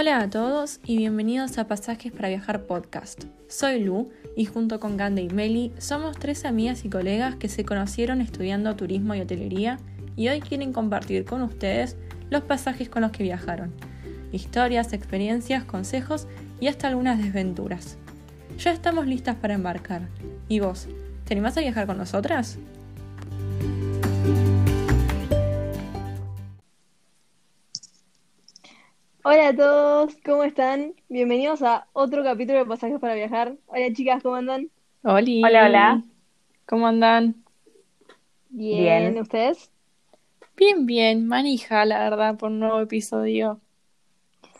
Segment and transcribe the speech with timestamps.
[0.00, 3.24] Hola a todos y bienvenidos a Pasajes para Viajar podcast.
[3.48, 7.64] Soy Lu y junto con Gande y Meli somos tres amigas y colegas que se
[7.64, 9.80] conocieron estudiando turismo y hotelería
[10.14, 11.96] y hoy quieren compartir con ustedes
[12.30, 13.72] los pasajes con los que viajaron,
[14.30, 16.28] historias, experiencias, consejos
[16.60, 17.98] y hasta algunas desventuras.
[18.56, 20.02] Ya estamos listas para embarcar.
[20.48, 20.86] ¿Y vos?
[21.24, 22.56] ¿Te animás a viajar con nosotras?
[29.30, 30.94] Hola a todos, ¿cómo están?
[31.10, 33.58] Bienvenidos a otro capítulo de Pasajes para Viajar.
[33.66, 34.70] Hola chicas, ¿cómo andan?
[35.02, 35.42] Oli.
[35.44, 36.04] Hola, hola.
[36.66, 37.44] ¿Cómo andan?
[38.50, 39.18] Bien, Bien.
[39.18, 39.70] ¿ustedes?
[40.56, 41.26] Bien, bien.
[41.26, 43.60] Manija, la verdad, por un nuevo episodio.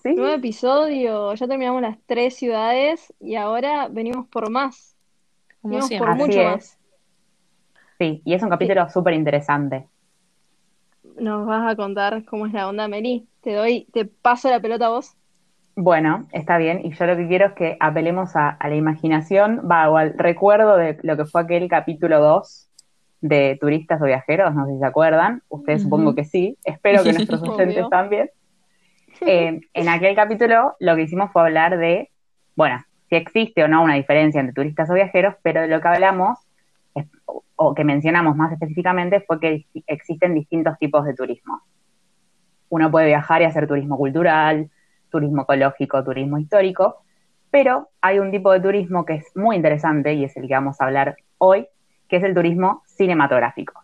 [0.02, 4.96] Sí, Nuevo episodio, ya terminamos las tres ciudades y ahora venimos por más.
[5.62, 5.98] Como Venimos siempre.
[5.98, 6.46] por Así mucho es.
[6.46, 6.78] más.
[7.98, 9.88] sí, y es un capítulo súper interesante.
[11.20, 13.26] Nos vas a contar cómo es la onda, Meli.
[13.42, 15.14] Te doy, te paso la pelota a vos.
[15.74, 19.62] Bueno, está bien, y yo lo que quiero es que apelemos a, a la imaginación,
[19.70, 22.68] va, o al recuerdo de lo que fue aquel capítulo 2
[23.20, 27.12] de turistas o viajeros, no sé si se acuerdan, ustedes supongo que sí, espero que
[27.14, 27.52] nuestros Obvio.
[27.52, 28.30] oyentes también.
[29.20, 32.08] Eh, en aquel capítulo lo que hicimos fue hablar de,
[32.54, 35.88] bueno, si existe o no una diferencia entre turistas o viajeros, pero de lo que
[35.88, 36.38] hablamos,
[37.56, 41.60] o- que mencionamos más específicamente, fue que existen distintos tipos de turismo.
[42.70, 44.70] Uno puede viajar y hacer turismo cultural,
[45.10, 47.02] turismo ecológico, turismo histórico,
[47.50, 50.80] pero hay un tipo de turismo que es muy interesante y es el que vamos
[50.80, 51.66] a hablar hoy,
[52.08, 53.82] que es el turismo cinematográfico.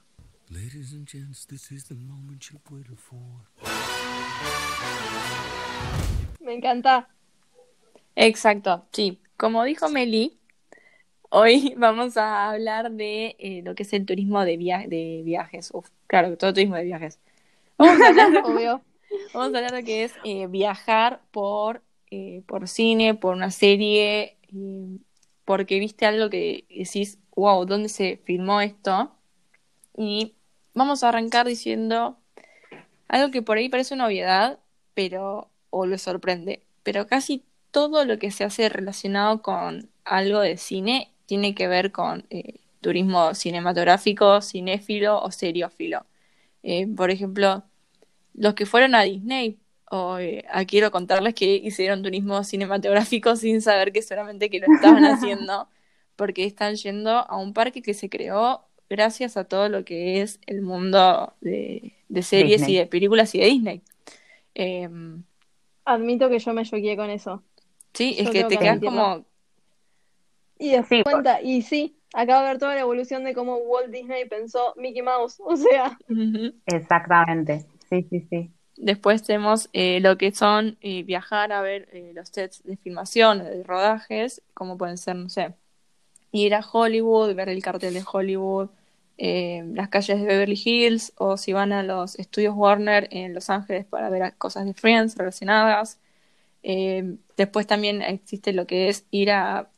[6.41, 7.09] Me encanta.
[8.17, 9.21] Exacto, sí.
[9.37, 10.39] Como dijo Meli,
[11.35, 15.71] hoy vamos a hablar de eh, lo que es el turismo de, via- de viajes.
[15.73, 17.21] Uf, claro, todo turismo de viajes.
[17.79, 18.83] Vamos a hablar, Obvio.
[19.33, 23.51] vamos a hablar de lo que es eh, viajar por, eh, por cine, por una
[23.51, 24.39] serie,
[25.45, 29.13] porque viste algo que decís, wow, ¿dónde se filmó esto?
[29.97, 30.37] Y
[30.75, 32.19] vamos a arrancar diciendo
[33.09, 34.61] algo que por ahí parece una obviedad,
[34.95, 40.59] pero, o lo sorprende, pero casi todo lo que se hace relacionado con algo de
[40.59, 46.07] cine tiene que ver con eh, turismo cinematográfico, cinéfilo o seriófilo.
[46.63, 47.65] Eh, por ejemplo,
[48.35, 49.59] los que fueron a Disney,
[49.91, 55.07] o eh, quiero contarles que hicieron turismo cinematográfico sin saber que solamente que lo estaban
[55.07, 55.69] haciendo,
[56.17, 60.41] porque están yendo a un parque que se creó gracias a todo lo que es
[60.47, 62.69] el mundo de, de series Disney.
[62.69, 63.83] y de películas y de Disney.
[64.55, 64.89] Eh,
[65.87, 67.43] Admito que yo me choqué con eso.
[67.93, 69.27] sí, es Yo que tengo te que quedas como,
[70.59, 73.91] Y después Sí, cuenta, y sí, acabo de ver toda la evolución de cómo Walt
[73.91, 75.41] Disney pensó Mickey Mouse.
[75.45, 75.99] O sea.
[76.67, 78.51] Exactamente, sí, sí, sí.
[78.77, 83.39] Después tenemos eh, lo que son eh, viajar a ver eh, los sets de filmación,
[83.39, 85.55] de rodajes, como pueden ser, no sé,
[86.33, 88.71] ir a Hollywood, ver el cartel de Hollywood,
[89.19, 93.51] eh, las calles de Beverly Hills, o si van a los estudios Warner en Los
[93.51, 96.01] Ángeles para ver a- cosas de Friends relacionadas.
[96.63, 99.69] Eh, después también existe lo que es ir a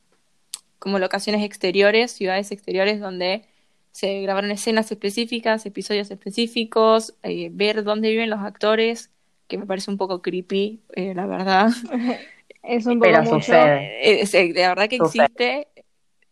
[0.87, 3.45] como locaciones exteriores, ciudades exteriores donde
[3.91, 9.11] se grabaron escenas específicas, episodios específicos, eh, ver dónde viven los actores,
[9.49, 11.71] que me parece un poco creepy, eh, la verdad.
[12.63, 13.41] es un poco Pero mucho.
[13.41, 13.99] sucede.
[14.01, 15.25] Eh, es- de verdad que Sucede.
[15.25, 15.69] existe,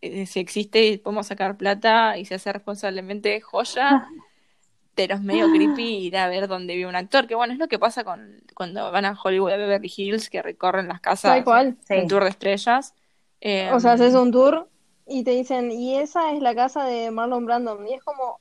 [0.02, 4.06] eh, si existe, podemos sacar plata y se hace responsablemente joya,
[4.94, 7.66] pero es medio creepy ir a ver dónde vive un actor, que bueno, es lo
[7.66, 11.76] que pasa con cuando van a Hollywood a Beverly Hills, que recorren las casas cual.
[11.88, 11.94] Sí.
[11.94, 12.94] en tour de estrellas.
[13.40, 14.68] Eh, O sea, haces un tour
[15.06, 17.86] y te dicen, y esa es la casa de Marlon Brandon.
[17.86, 18.40] Y es como,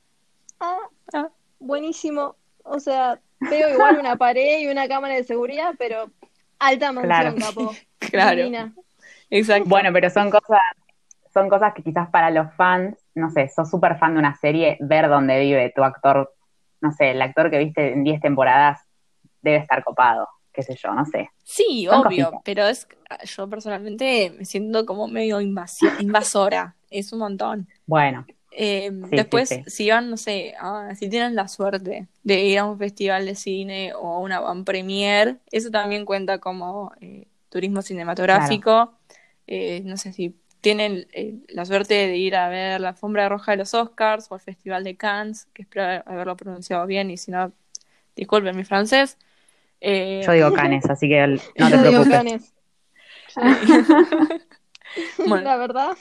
[0.59, 0.77] ah,
[1.13, 2.35] ah, buenísimo.
[2.63, 6.09] O sea, veo igual una pared y una cámara de seguridad, pero
[6.59, 7.35] alta mansión, Claro.
[7.37, 7.71] capo.
[7.99, 8.73] claro, Divina.
[9.29, 9.67] exacto.
[9.67, 10.61] Bueno, pero son cosas,
[11.33, 14.77] son cosas que quizás para los fans, no sé, sos súper fan de una serie,
[14.79, 16.33] ver dónde vive tu actor,
[16.79, 18.81] no sé, el actor que viste en 10 temporadas
[19.41, 21.29] debe estar copado, qué sé yo, no sé.
[21.43, 22.41] Sí, Son obvio, cositas.
[22.45, 22.87] pero es
[23.35, 27.67] yo personalmente me siento como medio invasi- invasora, es un montón.
[27.85, 29.63] Bueno, Eh, sí, después, sí.
[29.67, 33.35] si van, no sé, a- si tienen la suerte de ir a un festival de
[33.35, 38.93] cine o a una van premier, eso también cuenta como eh, turismo cinematográfico.
[39.47, 41.07] Eh, no sé si tienen
[41.49, 44.83] la suerte de ir a ver la alfombra roja de los Oscars o el Festival
[44.83, 47.51] de Cannes, que espero haberlo pronunciado bien y si no,
[48.15, 49.17] disculpen mi francés.
[49.85, 51.35] Eh, yo digo canes, así que no
[51.69, 52.09] te Yo digo preocupes.
[52.09, 52.53] Cannes.
[55.25, 55.43] Bueno.
[55.45, 55.97] La verdad,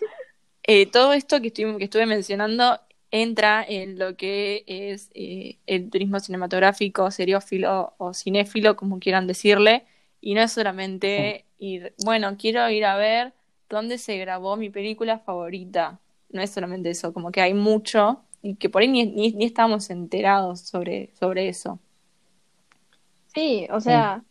[0.64, 2.80] Eh, todo esto que, estuve- que estuve mencionando
[3.10, 9.84] entra en lo que es eh, el turismo cinematográfico, seriófilo o cinéfilo, como quieran decirle,
[10.20, 13.32] Y no es solamente ir, bueno, quiero ir a ver
[13.70, 16.00] dónde se grabó mi película favorita.
[16.30, 19.44] No es solamente eso, como que hay mucho y que por ahí ni, ni, ni
[19.46, 21.80] estábamos enterados sobre, sobre eso.
[23.34, 24.24] Sí, o sea,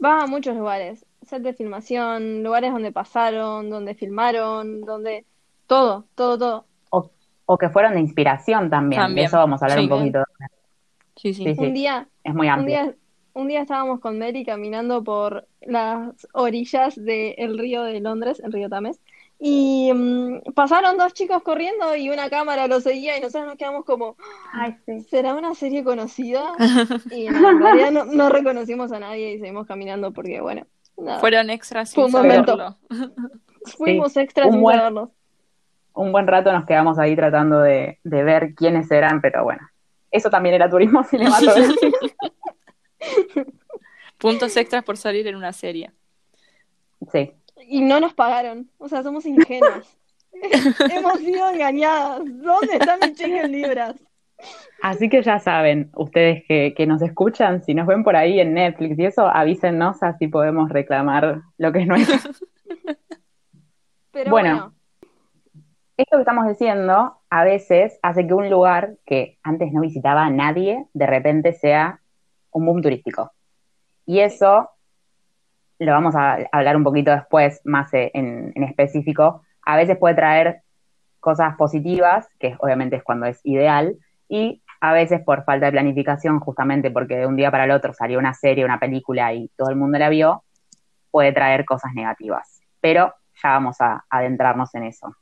[0.00, 5.26] vas a muchos lugares, set de filmación, lugares donde pasaron, donde filmaron, donde
[5.66, 6.66] todo, todo, todo.
[6.90, 7.10] O,
[7.46, 9.00] o que fueron de inspiración también.
[9.02, 9.84] También, De eso vamos a hablar sí.
[9.84, 10.24] un poquito.
[11.16, 11.44] Sí, sí.
[11.44, 11.64] Sí, sí.
[11.64, 12.82] Un día, Es muy un amplio.
[12.84, 12.96] día,
[13.32, 18.68] un día estábamos con Mary caminando por las orillas del río de Londres, el río
[18.68, 19.00] Tames,
[19.38, 23.84] y mm, pasaron dos chicos corriendo y una cámara los seguía y nosotros nos quedamos
[23.84, 24.16] como,
[24.52, 25.00] Ay, sí.
[25.10, 26.52] ¿será una serie conocida?
[27.10, 30.66] Y no, en realidad no, no reconocimos a nadie y seguimos caminando porque, bueno,
[30.96, 32.78] nada, Fueron extras Fue un momento.
[33.76, 35.12] fuimos extras un sin buen- saberlo.
[35.94, 39.62] Un buen rato nos quedamos ahí tratando de, de ver quiénes eran, pero bueno.
[40.10, 41.98] Eso también era turismo cinematográfico.
[44.18, 45.90] Puntos extras por salir en una serie.
[47.12, 47.32] Sí.
[47.62, 49.96] Y no nos pagaron, o sea, somos ingenuos.
[50.90, 52.20] Hemos sido engañadas.
[52.24, 53.96] ¿Dónde está mi cheque en libras?
[54.82, 58.52] Así que ya saben, ustedes que, que nos escuchan, si nos ven por ahí en
[58.52, 62.30] Netflix y eso, avísennos así podemos reclamar lo que es nuestro.
[64.12, 64.54] Pero Bueno.
[64.54, 64.74] bueno,
[65.96, 70.30] Esto que estamos diciendo a veces hace que un lugar que antes no visitaba a
[70.30, 72.00] nadie, de repente sea
[72.50, 73.32] un boom turístico.
[74.04, 74.70] Y eso
[75.78, 79.42] lo vamos a hablar un poquito después, más eh, en, específico.
[79.62, 80.62] A veces puede traer
[81.20, 83.96] cosas positivas, que obviamente es cuando es ideal,
[84.28, 87.92] y a veces por falta de planificación, justamente porque de un día para el otro
[87.92, 90.44] salió una serie, una película y todo el mundo la vio,
[91.10, 92.60] puede traer cosas negativas.
[92.80, 95.14] Pero ya vamos a adentrarnos en eso.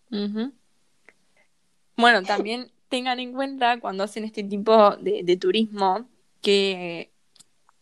[1.96, 6.06] Bueno, también tengan en cuenta cuando hacen este tipo de turismo
[6.42, 7.10] que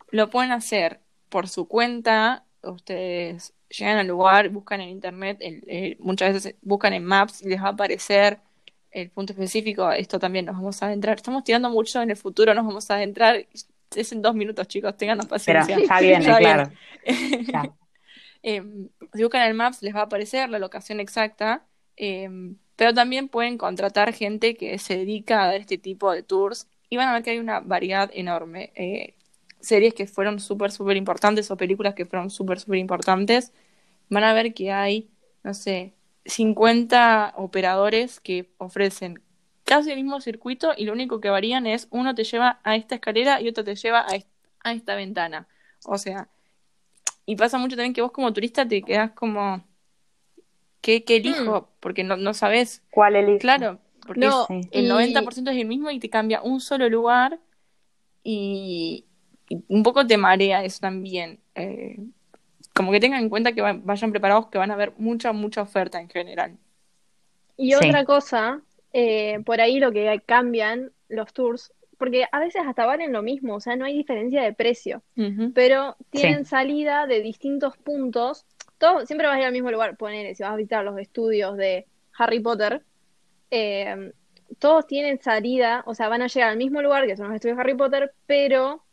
[0.09, 2.45] lo pueden hacer por su cuenta.
[2.63, 7.49] Ustedes llegan al lugar, buscan en internet, el- el- muchas veces buscan en Maps y
[7.49, 8.39] les va a aparecer
[8.91, 9.91] el punto específico.
[9.91, 11.15] Esto también nos vamos a adentrar.
[11.17, 13.45] Estamos tirando mucho en el futuro, nos vamos a adentrar.
[13.95, 15.77] Es en dos minutos, chicos, tengan Pero paciencia.
[15.87, 16.71] ya viene, Ya claro.
[18.43, 18.61] Eh,
[19.13, 21.65] si buscan el Maps les va a aparecer la locación exacta,
[21.97, 22.29] eh,
[22.75, 26.97] pero también pueden contratar gente que se dedica a dar este tipo de tours y
[26.97, 28.71] van a ver que hay una variedad enorme.
[28.75, 29.15] Eh,
[29.63, 33.51] series que fueron súper, súper importantes o películas que fueron súper, súper importantes,
[34.09, 35.09] van a ver que hay,
[35.43, 35.93] no sé,
[36.25, 39.21] 50 operadores que ofrecen
[39.63, 42.95] casi el mismo circuito y lo único que varían es uno te lleva a esta
[42.95, 44.27] escalera y otro te lleva a, est-
[44.63, 45.47] a esta ventana.
[45.85, 46.27] O sea,
[47.25, 49.63] y pasa mucho también que vos como turista te quedás como,
[50.81, 51.69] ¿qué, qué elijo?
[51.79, 52.83] Porque no, no sabes.
[52.91, 53.39] ¿Cuál elijo?
[53.39, 56.89] Claro, porque No, es- y- el 90% es el mismo y te cambia un solo
[56.89, 57.39] lugar
[58.23, 59.05] y
[59.67, 61.39] un poco te marea eso también.
[61.55, 61.97] Eh,
[62.73, 65.61] como que tengan en cuenta que va- vayan preparados que van a haber mucha, mucha
[65.61, 66.57] oferta en general.
[67.55, 67.85] Y Sí.
[67.87, 68.61] otra cosa,
[68.93, 73.55] eh, por ahí lo que cambian los tours, porque a veces hasta valen lo mismo,
[73.55, 75.03] o sea, no hay diferencia de precio,
[75.53, 78.45] pero tienen salida de distintos puntos.
[78.79, 81.55] Todo, siempre vas a ir al mismo lugar, ponele, si vas a visitar los estudios
[81.55, 81.85] de
[82.17, 82.81] Harry Potter,
[83.51, 84.11] eh,
[84.59, 87.57] todos tienen salida, o sea, van a llegar al mismo lugar, que son los estudios
[87.57, 88.83] de Harry Potter, pero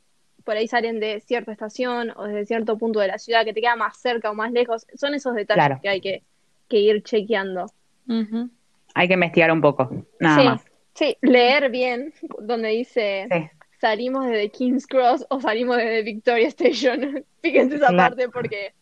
[0.51, 3.61] por ahí salen de cierta estación o desde cierto punto de la ciudad que te
[3.61, 4.85] queda más cerca o más lejos.
[4.97, 5.81] Son esos detalles Claro.
[5.81, 6.25] que hay que,
[6.69, 7.67] que ir chequeando.
[8.95, 9.89] Hay que investigar un poco,
[10.19, 10.65] nada sí, más.
[10.95, 13.49] sí, leer bien, donde dice Sí.
[13.81, 17.25] salimos desde King's Cross o salimos desde Victoria Station.
[17.43, 18.17] Fíjense esa Claro.
[18.17, 18.73] parte porque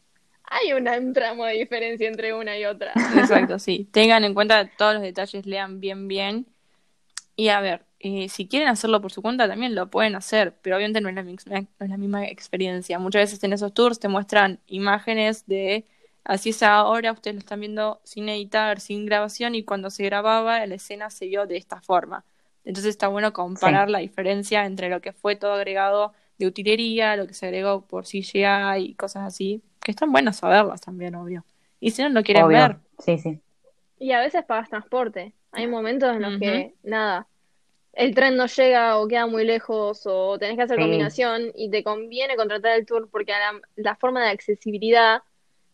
[0.45, 2.93] hay una, un tramo de diferencia entre una y otra.
[3.15, 3.87] Exacto, sí.
[3.93, 6.47] Tengan en cuenta todos los detalles, lean bien, bien.
[7.37, 10.77] Y a ver, eh, si quieren hacerlo por su cuenta también lo pueden hacer, pero
[10.77, 12.99] obviamente no es la, no es la misma experiencia.
[12.99, 15.85] Muchas veces en esos tours te muestran imágenes de
[16.25, 20.65] así es ahora, ustedes lo están viendo sin editar, sin grabación, y cuando se grababa
[20.67, 22.25] la escena se vio de esta forma.
[22.65, 27.27] Entonces está bueno comparar la diferencia entre lo que fue todo agregado de utilería, lo
[27.27, 31.45] que se agregó por CGI y cosas así, que están buenas saberlas también, obvio.
[31.81, 32.59] Y si no lo quieren Obvio.
[32.59, 33.41] ver, Sí, sí.
[33.99, 35.33] Y a veces pagas transporte.
[35.51, 37.27] Hay momentos en los que, nada,
[37.99, 40.83] el tren no llega o queda muy lejos o tenés que hacer Sí.
[40.83, 45.23] combinación y te conviene contratar el tour porque la, la forma de accesibilidad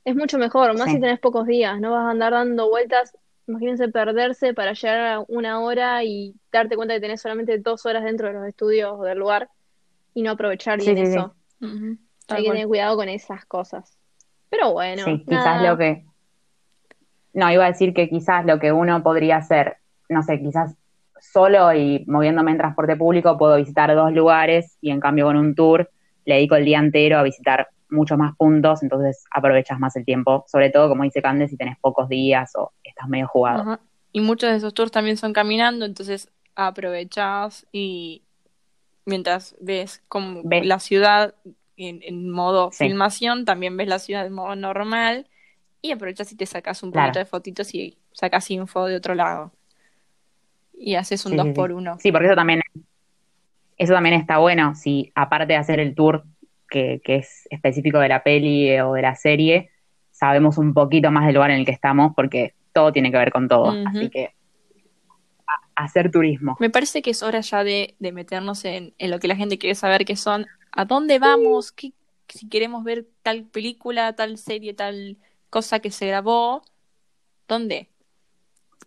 [0.07, 0.97] es mucho mejor, más Sí.
[0.97, 3.17] si tenés pocos días, no vas a andar dando vueltas,
[3.47, 8.05] imagínense perderse para llegar a una hora y darte cuenta que tenés solamente dos horas
[8.05, 9.51] dentro de los estudios o del lugar
[10.15, 11.19] y no aprovechar Sí, bien sí, sí.
[11.19, 11.35] eso.
[12.29, 13.99] Hay que tener cuidado con esas cosas.
[14.49, 16.05] Pero bueno, Sí, quizás lo que...
[17.35, 19.77] No, iba a decir que quizás lo que uno podría hacer,
[20.09, 20.75] no sé, quizás
[21.33, 25.55] solo y moviéndome en transporte público puedo visitar dos lugares y en cambio con un
[25.55, 25.91] tour
[26.25, 30.45] le dedico el día entero a visitar muchos más puntos, entonces aprovechas más el tiempo,
[30.49, 33.61] sobre todo como dice Cande, si tenés pocos días o estás medio jugado.
[33.63, 33.81] Ajá.
[34.13, 38.23] Y muchos de esos tours también son caminando, entonces aprovechás y
[39.07, 40.67] mientras ves como Ves.
[40.67, 41.35] la ciudad
[41.77, 42.85] en, en modo Sí.
[42.87, 45.27] filmación, también ves la ciudad en modo normal
[45.83, 47.09] y aprovechas y te sacas un Claro.
[47.09, 49.53] poquito de fotitos y sacas info de otro lado.
[50.77, 51.57] Y haces un Sí, dos sí, sí.
[51.57, 51.99] por uno.
[51.99, 52.61] Sí, porque eso también,
[53.77, 56.25] eso también está bueno, si aparte de hacer el tour
[56.69, 59.71] que, que es específico de la peli eh, o de la serie,
[60.11, 63.33] sabemos un poquito más del lugar en el que estamos, porque todo tiene que ver
[63.33, 63.77] con todo.
[63.85, 64.31] Así que
[65.77, 66.57] a- hacer turismo.
[66.61, 69.59] Me parece que es hora ya de, de meternos en, en lo que la gente
[69.59, 71.93] quiere saber, que son a dónde vamos, qué,
[72.29, 75.19] si queremos ver tal película, tal serie, tal
[75.51, 76.63] cosa que se grabó,
[77.49, 77.91] ¿dónde?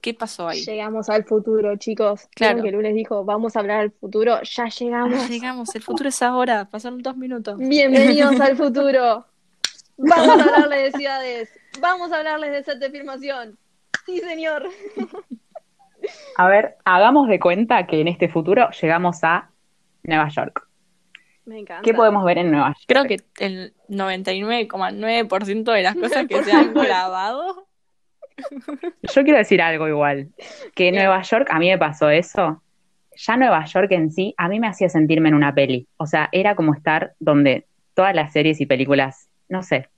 [0.02, 0.64] ¿Qué pasó ahí?
[0.64, 2.28] Llegamos al futuro, chicos.
[2.36, 2.64] Claro.
[2.64, 4.40] Que Lunes dijo, vamos a hablar del futuro.
[4.44, 5.20] Ya llegamos.
[5.24, 7.58] Ah, llegamos, el futuro es ahora, pasaron dos minutos.
[7.58, 9.26] Bienvenidos al futuro.
[9.98, 11.60] Vamos a hablarles de ciudades.
[11.82, 13.58] Vamos a hablarles de set de filmación.
[14.06, 14.70] Sí, señor.
[16.38, 19.50] A ver, hagamos de cuenta que en este futuro llegamos a
[20.04, 20.68] Nueva York.
[21.46, 21.82] Me encanta.
[21.82, 22.80] ¿Qué podemos ver en Nueva York?
[22.88, 27.67] Creo que el 99,9% de las cosas que se han grabado.
[29.14, 30.30] Yo quiero decir algo igual,
[30.76, 32.62] que Nueva York a mí me pasó eso.
[33.16, 35.88] Ya Nueva York en sí, a mí me hacía sentirme en una peli.
[35.98, 37.66] O sea, era como estar donde
[37.96, 39.90] todas las series y películas, no sé,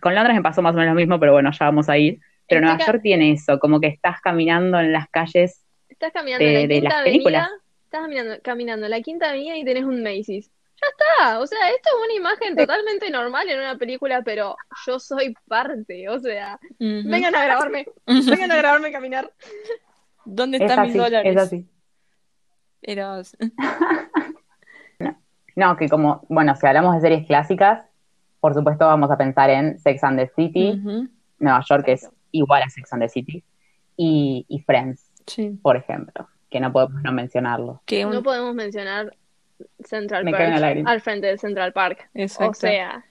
[0.00, 2.18] con Londres me pasó más o menos lo mismo, pero bueno, ya vamos a ir.
[2.48, 5.64] Pero Nueva York tiene eso, como que estás caminando en las calles.
[5.88, 7.12] Estás caminando de- en la de quinta las avenida.
[7.12, 7.48] películas.
[7.84, 10.50] Estás caminando, caminando en la quinta avenida y tenés un Macy's.
[10.80, 11.38] Ya está.
[11.40, 14.56] O sea, esto es una imagen totalmente normal en una película, pero
[14.86, 16.08] yo soy parte.
[16.08, 17.86] O sea, vengan a grabarme.
[18.06, 19.32] Vengan a grabarme caminar.
[20.24, 21.32] ¿Dónde Es están mis dólares?
[21.34, 21.66] es así.
[22.82, 23.22] Pero-
[25.54, 27.82] No, que como, bueno, si hablamos de series clásicas,
[28.40, 30.78] por supuesto vamos a pensar en Sex and the City,
[31.38, 33.42] Nueva York es igual a Sex and the City,
[33.96, 35.58] y, y Friends, Sí.
[35.62, 37.80] por ejemplo, que no podemos no mencionarlo.
[37.86, 39.16] Que un- No podemos mencionar
[39.84, 40.42] Central Me Park
[40.86, 42.08] al frente de Central Park.
[42.14, 42.50] Exacto.
[42.50, 43.04] O sea,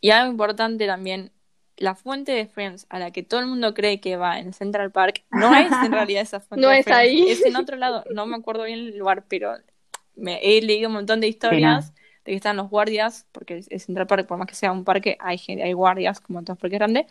[0.00, 1.30] Y algo importante también,
[1.76, 4.92] la fuente de Friends a la que todo el mundo cree que va en Central
[4.92, 7.30] Park no es en realidad esa fuente No de es Friends, ahí.
[7.30, 9.56] es en otro lado, no me acuerdo bien el lugar, pero
[10.14, 11.92] me he leído un montón de historias
[12.24, 14.84] de que están los guardias, porque es- es Central Park, por más que sea un
[14.84, 17.06] parque, hay, hay guardias, como en todos parques grandes,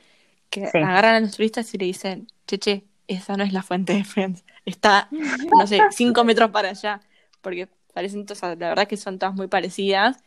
[0.49, 0.77] que Sí.
[0.77, 4.03] agarran a los turistas y le dicen, che, che, esa no es la fuente de
[4.05, 5.09] Friends, está,
[5.57, 7.01] no sé, cinco metros para allá,
[7.41, 10.23] porque parecen, o sea, la verdad que son todas muy parecidas,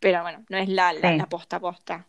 [0.00, 1.16] pero bueno, no es la, la, Sí.
[1.18, 2.06] la posta posta.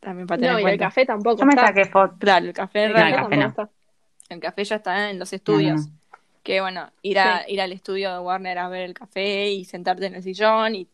[0.00, 1.66] También para tener no, en y el café tampoco Yo me está.
[1.68, 2.16] saqué foto.
[2.18, 3.16] Claro, el café, El café no.
[3.28, 3.70] tampoco está.
[4.30, 5.86] el café ya está en los estudios.
[5.88, 5.92] No,
[6.42, 10.06] Que bueno, ir, a, ir al estudio de Warner a ver el café y sentarte
[10.06, 10.88] en el sillón y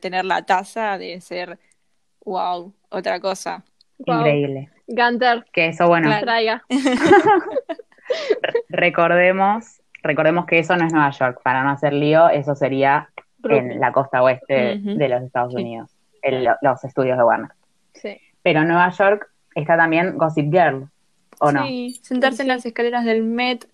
[0.00, 1.58] tener la taza de ser,
[2.24, 3.64] wow, otra cosa.
[3.98, 4.18] Wow.
[4.20, 4.70] Increíble.
[4.86, 6.24] Gunter, Que eso, bueno, Claro.
[6.24, 6.64] traiga.
[8.68, 13.08] recordemos, recordemos que eso no es Nueva York, para no hacer lío, eso sería
[13.44, 15.60] en la costa oeste de los Estados Sí.
[15.62, 15.90] Unidos,
[16.22, 17.50] el- los estudios de Warner.
[17.94, 18.18] Sí.
[18.42, 20.88] Pero en Nueva York está también Gossip Girl,
[21.40, 21.64] ¿o no?
[21.66, 23.66] Sí, sentarse en las escaleras del Met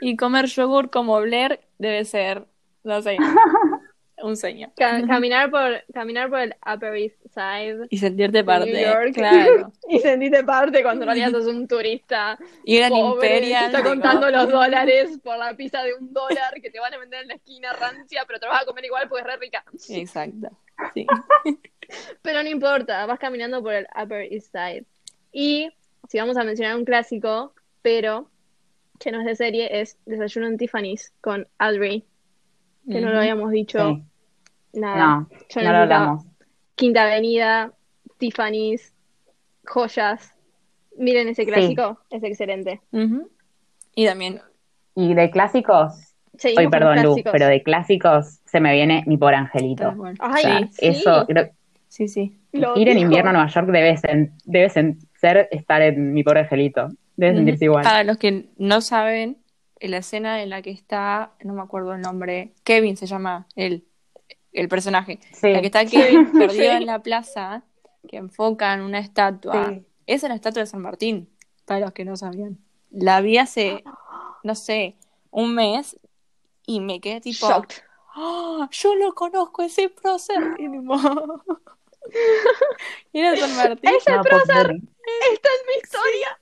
[0.00, 2.44] y comer yogur como Blair debe ser,
[2.84, 3.16] no sé,
[4.22, 4.70] un sueño.
[4.76, 9.12] Ca- caminar por caminar por el Upper East Side Y sentirte parte, New York.
[9.14, 9.72] claro.
[9.88, 13.66] y sentirte parte cuando en realidad sos un turista pobre que Imperial.
[13.66, 17.22] está contando los dólares por la pizza de un dólar que te van a vender
[17.22, 19.64] en la esquina rancia, pero te vas a comer igual porque es re rica.
[19.88, 20.48] Exacto,
[20.94, 21.06] sí.
[22.22, 24.84] Pero no importa, vas caminando por el Upper East Side.
[25.32, 25.70] Y
[26.08, 28.30] si vamos a mencionar un clásico, pero
[29.00, 32.04] que no es de serie, es Desayuno en Tiffany's con Audrey,
[32.88, 33.78] que no lo habíamos dicho
[34.72, 34.78] Sí.
[34.80, 34.96] nada.
[34.98, 36.24] No, Yo no lo hablamos.
[36.80, 37.72] Quinta Avenida,
[38.16, 38.94] Tiffany's,
[39.66, 40.32] joyas.
[40.96, 42.80] Miren ese clásico, es excelente.
[43.94, 44.40] Y también,
[44.94, 46.14] Y de clásicos,
[46.56, 47.32] hoy perdón Lu, clásicos.
[47.32, 49.94] pero de clásicos se me viene mi pobre angelito.
[50.18, 50.86] Ay, O sea, sí.
[50.86, 51.50] eso, creo-
[51.88, 52.36] Sí, sí.
[52.52, 56.22] Lo ir en invierno a Nueva York debe ser, debe sen- ser estar en mi
[56.22, 56.88] pobre angelito.
[57.16, 57.84] Debe sentirse igual.
[57.84, 59.36] Para los que no saben,
[59.80, 63.46] en la escena en la que está, no me acuerdo el nombre, Kevin se llama
[63.56, 63.84] el,
[64.52, 65.18] el personaje.
[65.32, 65.52] Sí.
[65.52, 66.76] La que está Kevin perdido Sí.
[66.76, 67.62] en la plaza,
[68.08, 69.68] que enfocan una estatua.
[69.70, 69.84] Sí.
[70.06, 71.28] Esa es la estatua de San Martín,
[71.66, 72.58] para los que no sabían.
[72.90, 73.84] La vi hace,
[74.42, 74.96] no sé,
[75.30, 75.96] un mes
[76.66, 77.76] y me quedé tipo, Shocked.
[78.16, 78.68] ¡Ah!
[78.72, 80.42] yo lo conozco ese prócer.
[80.58, 80.64] Y
[83.20, 83.90] era San Martín.
[83.96, 84.76] ¡Ese No, prócer!
[85.32, 86.38] ¡Esta es mi historia!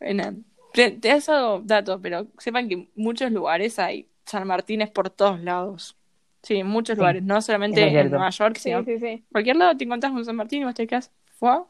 [0.00, 4.90] Bueno, te, te he dado datos, pero sepan que en muchos lugares hay San Martínez
[4.90, 5.96] por todos lados.
[6.42, 8.10] Sí, en muchos Sí, lugares, no solamente en.
[8.10, 9.24] Nueva York, Sí, sino sí, sí.
[9.30, 11.62] cualquier lado te encontrás un San Martín y vos te quedás Fue.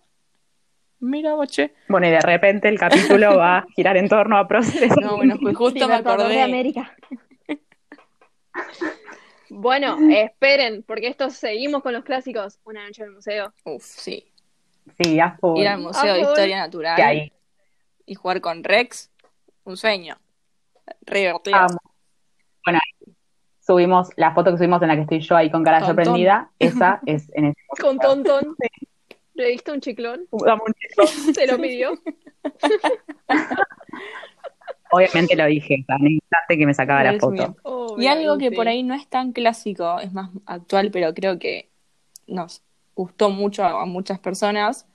[1.01, 1.75] Mira, boche.
[1.89, 4.93] Bueno, y de repente el capítulo va a girar en torno a próceres.
[5.01, 6.43] No, bueno, pues justo me Libertador de acordé.
[6.43, 6.97] América.
[9.51, 12.59] bueno, esperen, porque esto seguimos con los clásicos.
[12.65, 13.53] Una noche en el museo.
[13.65, 14.25] Uf, sí.
[15.01, 15.59] Sí, a full.
[15.61, 16.29] Ir al Museo A de full.
[16.31, 17.33] Historia Natural Que ahí
[18.07, 19.11] y jugar con Rex,
[19.65, 20.19] un sueño.
[21.03, 21.57] Re divertido.
[21.57, 21.79] amo.
[22.65, 23.02] Bueno, ahí
[23.65, 25.97] subimos la foto que subimos en la que estoy yo ahí con cara Tontón.
[25.97, 26.51] sorprendida.
[26.59, 28.57] Esa es en ese Con Tontón.
[29.35, 30.27] ¿Le diste un chiclón?
[30.31, 30.43] Un.
[31.35, 31.93] Se lo pidió.
[34.91, 37.57] Obviamente lo dije, tan instante que me sacaba la foto.
[37.97, 41.71] Y algo que por ahí no es tan clásico, es más actual, pero creo que
[42.27, 42.63] nos
[42.95, 44.87] gustó mucho a muchas personas,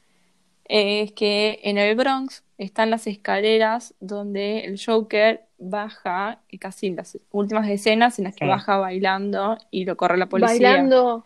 [0.69, 7.17] es que en el Bronx están las escaleras donde el Joker baja, y casi las
[7.31, 8.50] últimas escenas en las que Sí.
[8.50, 10.71] baja bailando y lo corre la policía.
[10.74, 11.25] Bailando.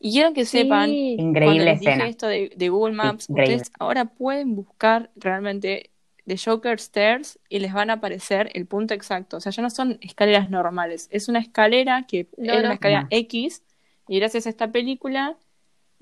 [0.00, 1.16] Y quiero que sepan, Sí.
[1.18, 3.56] Increíble les dije esto de, de Google Maps, increíble.
[3.56, 5.90] ustedes ahora pueden buscar realmente
[6.26, 9.38] The Joker Stairs y les van a aparecer el punto exacto.
[9.38, 12.64] O sea, ya no son escaleras normales, es una escalera que No, es no.
[12.66, 13.08] una escalera No.
[13.10, 13.64] X
[14.06, 15.36] y gracias a esta película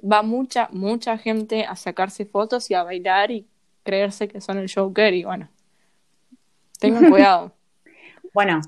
[0.01, 3.47] va mucha, mucha gente a sacarse fotos y a bailar y
[3.83, 5.49] creerse que son el Joker y bueno,
[6.79, 7.53] tengan cuidado.
[8.35, 8.61] Bueno,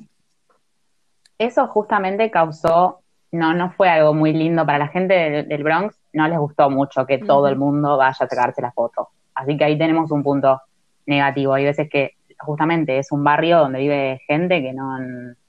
[1.39, 3.01] eso justamente causó,
[3.33, 6.71] no, no fue algo muy lindo para la gente del, del Bronx, no les gustó
[6.71, 9.11] mucho que todo el mundo vaya a sacarse la foto.
[9.35, 10.61] Así que ahí tenemos un punto
[11.07, 11.55] negativo.
[11.55, 14.99] Hay veces que justamente es un barrio donde vive gente que no,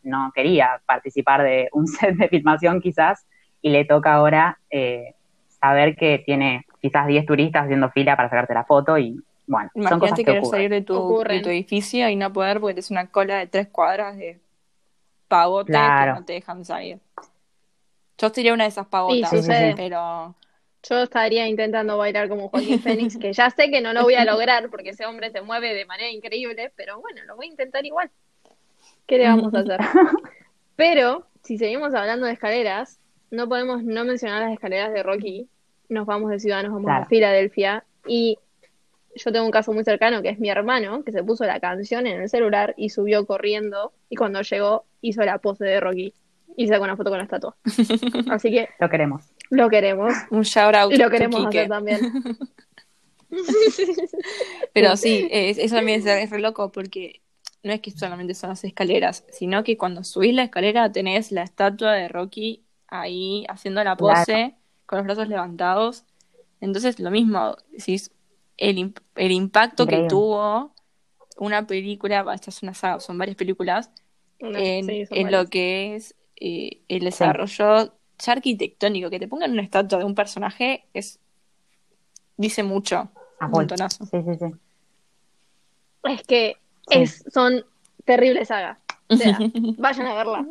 [0.04, 3.26] no quería participar de un set de filmación quizás
[3.62, 5.16] y le toca ahora eh,
[5.60, 10.00] saber que tiene quizás 10 turistas haciendo fila para sacarte la foto y bueno, son
[10.00, 10.52] cosas que querer ocurren.
[10.52, 13.68] salir de tu, de tu edificio y no poder porque es una cola de tres
[13.68, 14.40] cuadras de
[15.28, 16.14] pavotes Claro.
[16.14, 17.00] que no te dejan salir.
[18.18, 19.74] Yo sería una de esas pavotas, Sí, sucede.
[19.76, 20.36] pero
[20.84, 24.26] Yo estaría intentando bailar como Joaquín Phoenix, que ya sé que no lo voy a
[24.26, 27.86] lograr porque ese hombre se mueve de manera increíble, pero bueno, lo voy a intentar
[27.86, 28.10] igual.
[29.08, 29.80] ¿Qué le vamos a hacer?
[30.76, 33.00] Pero, si seguimos hablando de escaleras,
[33.32, 35.48] no podemos no mencionar las escaleras de Rocky.
[35.90, 37.04] Nos vamos de ciudad, nos vamos Claro.
[37.04, 37.84] a Filadelfia.
[38.08, 38.38] Y
[39.16, 42.06] yo tengo un caso muy cercano que es mi hermano, que se puso la canción
[42.08, 43.92] en el celular y subió corriendo.
[44.10, 46.14] Y cuando llegó, hizo la pose de Rocky
[46.56, 47.56] y sacó una foto con la estatua.
[48.30, 49.24] Así que Lo queremos.
[49.50, 50.14] lo queremos.
[50.32, 52.00] un shout out Y lo queremos hacer también.
[54.74, 57.22] Pero sí, es- eso también es, es re loco porque
[57.64, 61.44] no es que solamente son las escaleras, sino que cuando subís la escalera tenés la
[61.44, 66.04] estatua de Rocky ahí haciendo la pose con los brazos levantados.
[66.62, 68.12] Entonces, lo mismo, decís,
[68.58, 70.74] el, el impacto que tuvo
[71.38, 73.92] una película, bah, esta es una saga, son varias películas,
[74.42, 75.32] No, en, sí, en varias.
[75.44, 80.16] lo que es eh, el desarrollo ya arquitectónico, que te pongan una estatua de un
[80.16, 81.20] personaje es
[82.36, 83.60] dice mucho, A un full.
[83.60, 84.06] montonazo.
[84.06, 84.46] Sí, sí, sí.
[86.04, 86.58] Es que
[86.90, 86.98] Sí.
[87.00, 87.64] es, son
[88.04, 88.80] terribles sagas.
[89.10, 89.38] O sea,
[89.78, 90.46] vayan a verla.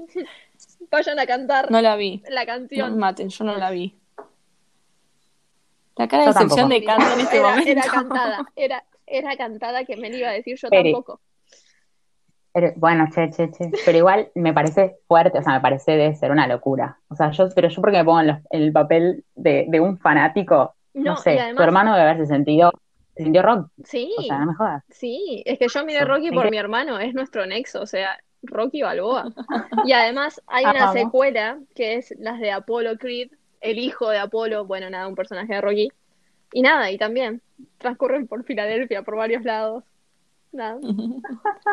[0.90, 2.22] Vayan a cantar No la vi.
[2.28, 2.98] la No me canción.
[2.98, 3.94] maten, yo no la vi.
[5.96, 6.54] La cara de Yo tampoco.
[6.56, 7.70] decepción de Candy en este era, momento.
[7.70, 11.20] era cantada, era, era cantada que me iba a decir yo tampoco.
[12.52, 13.70] Pero, bueno, che, che, che.
[13.84, 16.98] Pero igual me parece fuerte, o sea, me parece de ser una locura.
[17.08, 19.80] O sea, yo, pero yo porque me pongo en, los- en el papel de, de
[19.80, 22.72] un fanático, no, No, sé, además- tu hermano debe haberse sentido,
[23.16, 24.82] se sintió rock, Sí, o sea, no me jodas.
[24.88, 26.04] sí, es que yo miré.
[26.04, 29.32] Rocky por mi hermano, es nuestro nexo, o sea, Rocky Balboa.
[29.84, 34.64] Y además hay una secuela que es las de Apollo Creed, el hijo de Apolo,
[34.66, 35.88] bueno, nada, un personaje de Rocky.
[36.52, 37.42] Y nada, y también
[37.78, 39.84] transcurren por Filadelfia, por varios lados.
[40.52, 40.78] Nada,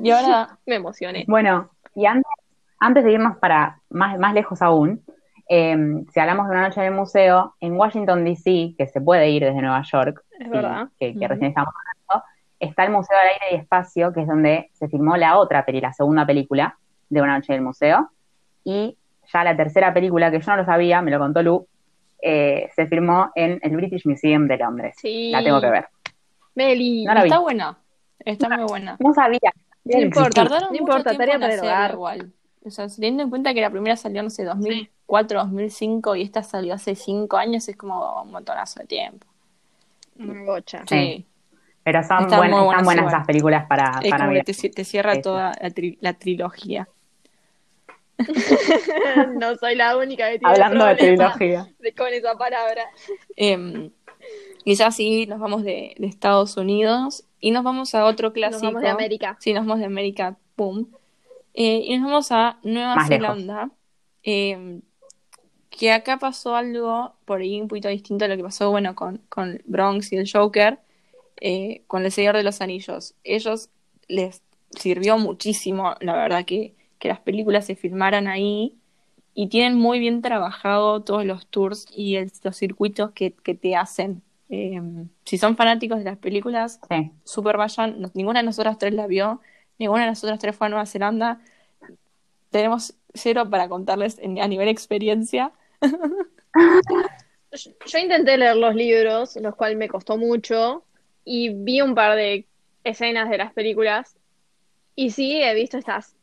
[0.00, 1.24] Y ahora, me emocioné.
[1.26, 2.30] Bueno, y antes,
[2.78, 5.02] antes de irnos para más, más lejos aún,
[5.48, 9.30] eh, si hablamos de una noche en el museo, en Washington, D.C., que se puede
[9.30, 10.88] ir desde Nueva York, Es verdad.
[10.98, 12.26] que, recién estamos hablando,
[12.60, 15.80] está el Museo del Aire y Espacio, que es donde se filmó la otra peli,
[15.80, 16.76] la segunda película
[17.08, 18.10] de Una Noche en el Museo,
[18.64, 18.96] y
[19.32, 21.66] ya la tercera película, que yo no lo sabía, me lo contó Lu,
[22.20, 24.96] eh, se filmó en el British Museum de Londres.
[24.98, 25.30] Sí.
[25.30, 25.88] La tengo que ver.
[26.54, 27.78] Meli, No está buena.
[28.18, 28.96] Está muy buena.
[28.98, 29.52] No sabía.
[29.84, 30.42] No importa.
[30.42, 31.92] Tardaron No mucho importa, tiempo tarea en hogar.
[31.92, 32.32] igual.
[32.64, 36.42] O sea, teniendo en cuenta que la primera salió, no sé, 2004, 2005 y esta
[36.42, 39.26] salió hace 5 años, es como un montonazo de tiempo.
[40.18, 40.82] Una bocha.
[40.88, 41.24] Sí.
[41.90, 43.14] Pero son Están buenas, muy buenas están buenas igual.
[43.14, 46.86] esas películas para, Es para como te, ci- te cierra toda la, tri- la trilogía.
[49.38, 51.66] no soy la única que tiene Hablando de trilogía.
[51.78, 52.82] de- con esa palabra.
[53.36, 53.90] Eh,
[54.64, 58.66] quizás sí nos vamos de, de Estados Unidos y nos vamos a otro Nos clásico.
[58.66, 59.36] vamos de América.
[59.40, 60.86] Sí, nos vamos de América, pum.
[61.54, 63.08] Eh, y nos vamos a Nueva Más.
[63.08, 63.70] Zelanda,
[64.24, 64.80] eh,
[65.70, 69.22] que acá pasó algo por ahí un poquito distinto a lo que pasó, bueno, con,
[69.30, 70.78] con Bronx y el Joker,
[71.40, 73.14] eh, con El Señor de los Anillos.
[73.24, 73.70] Ellos
[74.08, 78.74] les sirvió muchísimo, la verdad, que, que las películas se filmaran ahí
[79.34, 83.76] y tienen muy bien trabajado todos los tours y el- los circuitos que, que te
[83.76, 84.22] hacen.
[84.50, 84.80] Eh,
[85.24, 87.10] si son fanáticos de las películas, Sí.
[87.24, 88.00] super vayan.
[88.00, 89.40] No- ninguna de nosotras tres la vio,
[89.78, 91.40] ninguna de nosotras tres fue a Nueva Zelanda.
[92.50, 95.52] Tenemos cero para contarles en- a nivel experiencia.
[97.52, 100.82] Yo, yo intenté leer los libros, los cuales me costó mucho,
[101.24, 102.46] y vi un par de
[102.84, 104.16] escenas de las películas,
[104.96, 106.14] y sí he visto estas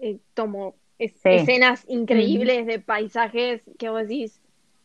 [0.00, 1.28] eh, como es- Sí.
[1.30, 4.40] escenas increíbles de paisajes que vos decís,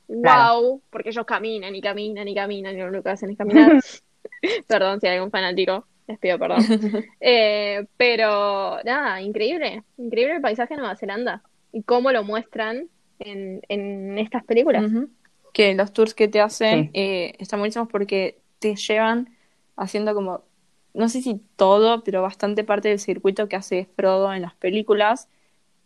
[0.08, 0.82] wow, Claro.
[0.90, 3.80] porque ellos caminan y caminan y caminan y lo único que hacen es caminar.
[4.68, 6.60] Perdón si hay algún fanático, les pido perdón.
[7.20, 12.88] Eh, pero nada, increíble, increíble el paisaje de Nueva Zelanda y cómo lo muestran
[13.20, 14.92] en, en estas películas.
[15.54, 16.92] Que los tours que te hacen Sí.
[16.94, 19.36] eh, están buenísimos porque te llevan
[19.80, 20.44] haciendo como,
[20.94, 25.28] no sé si todo, pero bastante parte del circuito que hace Frodo en las películas,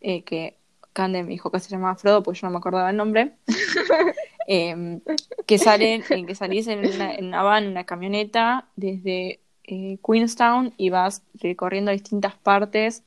[0.01, 0.57] eh, que
[0.93, 3.33] Cande me dijo que se llamaba Frodo, pues yo no me acordaba el nombre,
[4.45, 4.99] Em,
[5.45, 9.97] que salen, en que salís en una, en una van, en una camioneta, desde eh,
[10.05, 13.03] Queenstown y vas recorriendo distintas partes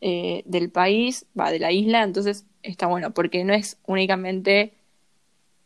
[0.00, 4.72] eh, del país, va, de la isla, entonces está bueno, porque no es únicamente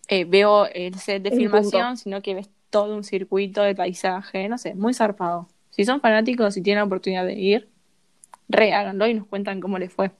[0.08, 1.96] eh, veo el set de filmación, punto.
[1.96, 5.46] sino que ves todo un circuito de paisaje, no sé, muy zarpado.
[5.70, 7.68] Si son fanáticos y tienen la oportunidad de ir,
[8.48, 10.10] re háganlo y nos cuentan cómo les fue.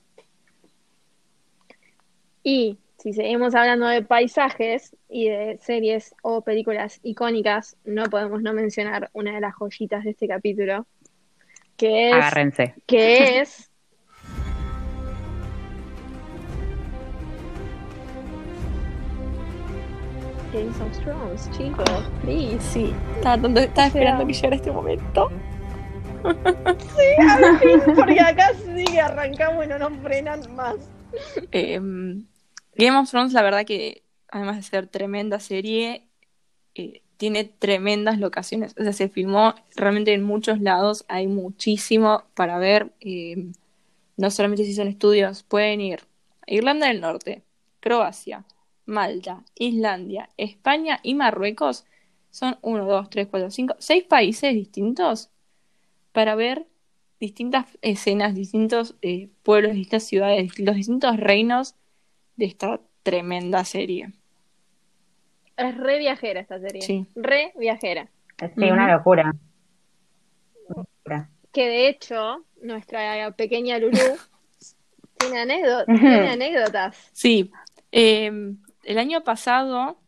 [2.43, 8.53] Y si seguimos hablando de paisajes y de series o películas icónicas, no podemos no
[8.53, 10.85] mencionar una de las joyitas de este capítulo,
[11.75, 12.75] que es, Agárrense.
[12.85, 13.71] que es
[20.53, 21.89] Game of Thrones, chicos,
[22.21, 22.59] please.
[22.61, 25.31] Sí, estaba, tanto- estaba esperando que llegara este momento.
[27.95, 30.75] Porque acá sí que arrancamos y no nos frenan más.
[31.51, 31.79] Eh,
[32.75, 36.07] Game of Thrones, la verdad que, además de ser tremenda serie,
[36.75, 38.75] eh, tiene tremendas locaciones.
[38.79, 42.91] O sea, se filmó realmente en muchos lados, hay muchísimo para ver.
[43.01, 43.47] eh,
[44.15, 46.01] no solamente si son estudios, pueden ir
[46.47, 47.41] a Irlanda del Norte,
[47.79, 48.43] Croacia,
[48.85, 51.85] Malta, Islandia, España y Marruecos.
[52.29, 55.29] Son uno, dos, tres, cuatro, cinco, seis países distintos
[56.11, 56.65] para ver
[57.19, 61.75] distintas escenas, distintos eh, pueblos, distintas ciudades, los distintos reinos
[62.35, 64.11] de esta tremenda serie.
[65.55, 66.81] Es re viajera esta serie.
[66.81, 67.05] Sí.
[67.15, 68.09] Re viajera.
[68.39, 69.31] Sí, una locura.
[70.67, 71.29] Locura.
[71.51, 73.97] Que de hecho, nuestra pequeña Lulú
[75.17, 75.45] tiene,
[75.85, 77.09] tiene anécdotas.
[77.13, 77.51] Sí,
[77.91, 79.99] eh, el año pasado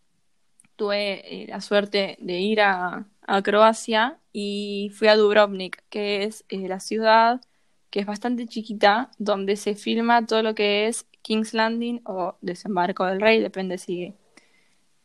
[0.75, 6.45] tuve eh, la suerte de ir a, a Croacia y fui a Dubrovnik, que es
[6.49, 7.41] eh, la ciudad
[7.89, 13.05] que es bastante chiquita, donde se filma todo lo que es King's Landing o Desembarco
[13.05, 14.13] del Rey, depende si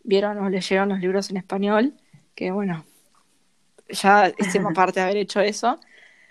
[0.02, 1.94] vieron o leyeron los libros en español,
[2.34, 2.84] que bueno,
[3.88, 5.80] ya hicimos parte de haber hecho eso.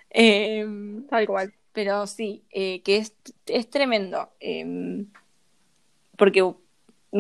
[0.10, 1.54] Em, Tal cual.
[1.74, 3.16] pero sí, eh, que es,
[3.48, 4.32] es tremendo.
[4.40, 5.06] eh,
[6.18, 6.44] porque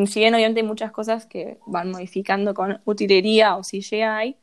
[0.05, 4.35] si bien obviamente hay muchas cosas que van modificando con utilería o CGI,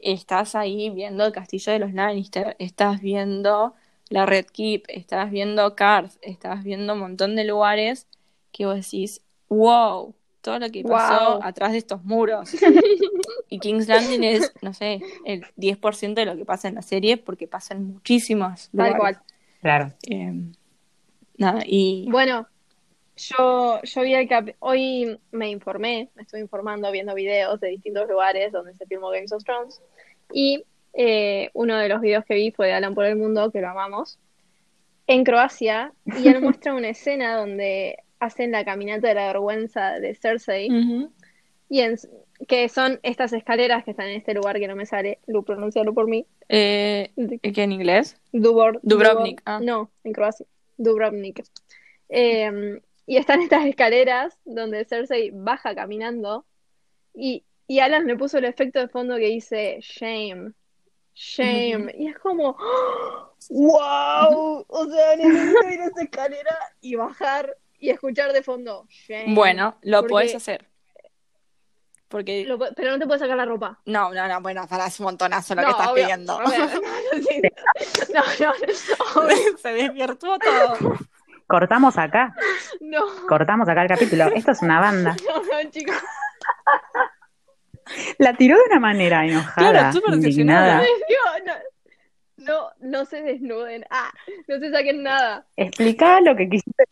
[0.00, 3.74] estás ahí viendo el castillo de los Lannister, estás viendo
[4.10, 8.06] la Red Keep, estás viendo Karth, estás viendo un montón de lugares
[8.52, 11.42] que vos decís, wow, todo lo que pasó Wow.
[11.42, 12.50] atrás de estos muros.
[13.48, 17.16] Y King's Landing es, no sé, el 10% de lo que pasa en la serie
[17.16, 18.96] porque pasan muchísimos Tal lugares.
[18.98, 19.18] cual.
[19.60, 19.92] Claro.
[20.08, 20.32] Eh,
[21.38, 22.46] nada, y Bueno,
[23.16, 28.08] yo, yo vi el cap hoy me informé, me estoy informando viendo videos de distintos
[28.08, 29.80] lugares donde se filmó Games of Thrones.
[30.32, 33.60] Y eh, uno de los videos que vi fue de Alan por el Mundo, que
[33.60, 34.18] lo amamos,
[35.06, 35.92] en Croacia.
[36.06, 40.68] Y él muestra una escena donde hacen la caminata de la vergüenza de Cersei.
[41.68, 41.96] Y en,
[42.48, 45.94] que son estas escaleras que están en este lugar que no me sale, Lu, pronuncialo
[45.94, 46.26] por mí.
[46.48, 47.10] Eh,
[47.42, 48.16] ¿qué en inglés?
[48.32, 49.60] Dubor, Dubrovnik, Dubor- ah.
[49.62, 50.46] No, en Croacia.
[50.76, 51.44] Dubrovnik.
[52.08, 56.46] Eh, y están estas escaleras donde Cersei baja caminando
[57.14, 60.52] y, y Alan le puso el efecto de fondo que dice shame,
[61.14, 61.94] shame.
[61.98, 63.34] Y es como, ¡oh!
[63.50, 69.34] wow, o sea, necesito ir a esa escalera y bajar y escuchar de fondo shame.
[69.34, 70.68] Bueno, lo Porque podés hacer.
[72.08, 72.44] Porque.
[72.44, 73.80] lo pero no te puedes sacar la ropa.
[73.86, 76.04] No, no, no, bueno, para es un montonazo lo no, que estás obvio.
[76.04, 76.40] pidiendo.
[78.14, 78.52] No, no, no,
[79.16, 79.58] no, obvio.
[79.58, 80.96] Se desvirtuó todo.
[81.46, 82.34] Cortamos acá,
[82.80, 84.26] No, cortamos acá el capítulo.
[84.34, 85.14] Esto es una banda.
[85.28, 85.96] no, no, chicos.
[88.18, 90.80] La tiró de una manera enojada, Claro, súper indignada.
[90.80, 91.52] Digo, no,
[92.36, 93.84] no, no se desnuden.
[93.90, 94.10] Ah,
[94.48, 95.46] no se saquen nada.
[95.56, 96.84] Explicá lo que quisiste.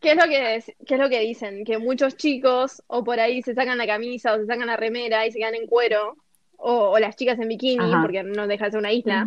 [0.00, 1.64] ¿Qué es lo que es- qué es lo que dicen?
[1.64, 5.26] Que muchos chicos o por ahí se sacan la camisa o se sacan la remera
[5.26, 6.16] y se quedan en cuero
[6.56, 8.00] o, o las chicas en bikini Ajá.
[8.02, 9.26] porque no deja de ser una isla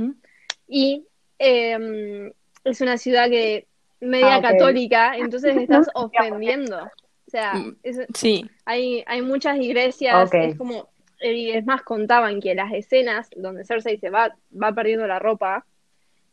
[0.68, 1.06] y
[1.40, 2.32] eh,
[2.64, 3.68] es una ciudad que
[4.02, 6.78] media Ah, católica, entonces estás ofendiendo.
[6.84, 10.90] O sea, es- Sí, hay, hay muchas iglesias, es como,
[11.22, 15.66] y es más, contaban que las escenas donde Cersei se va, va perdiendo la ropa,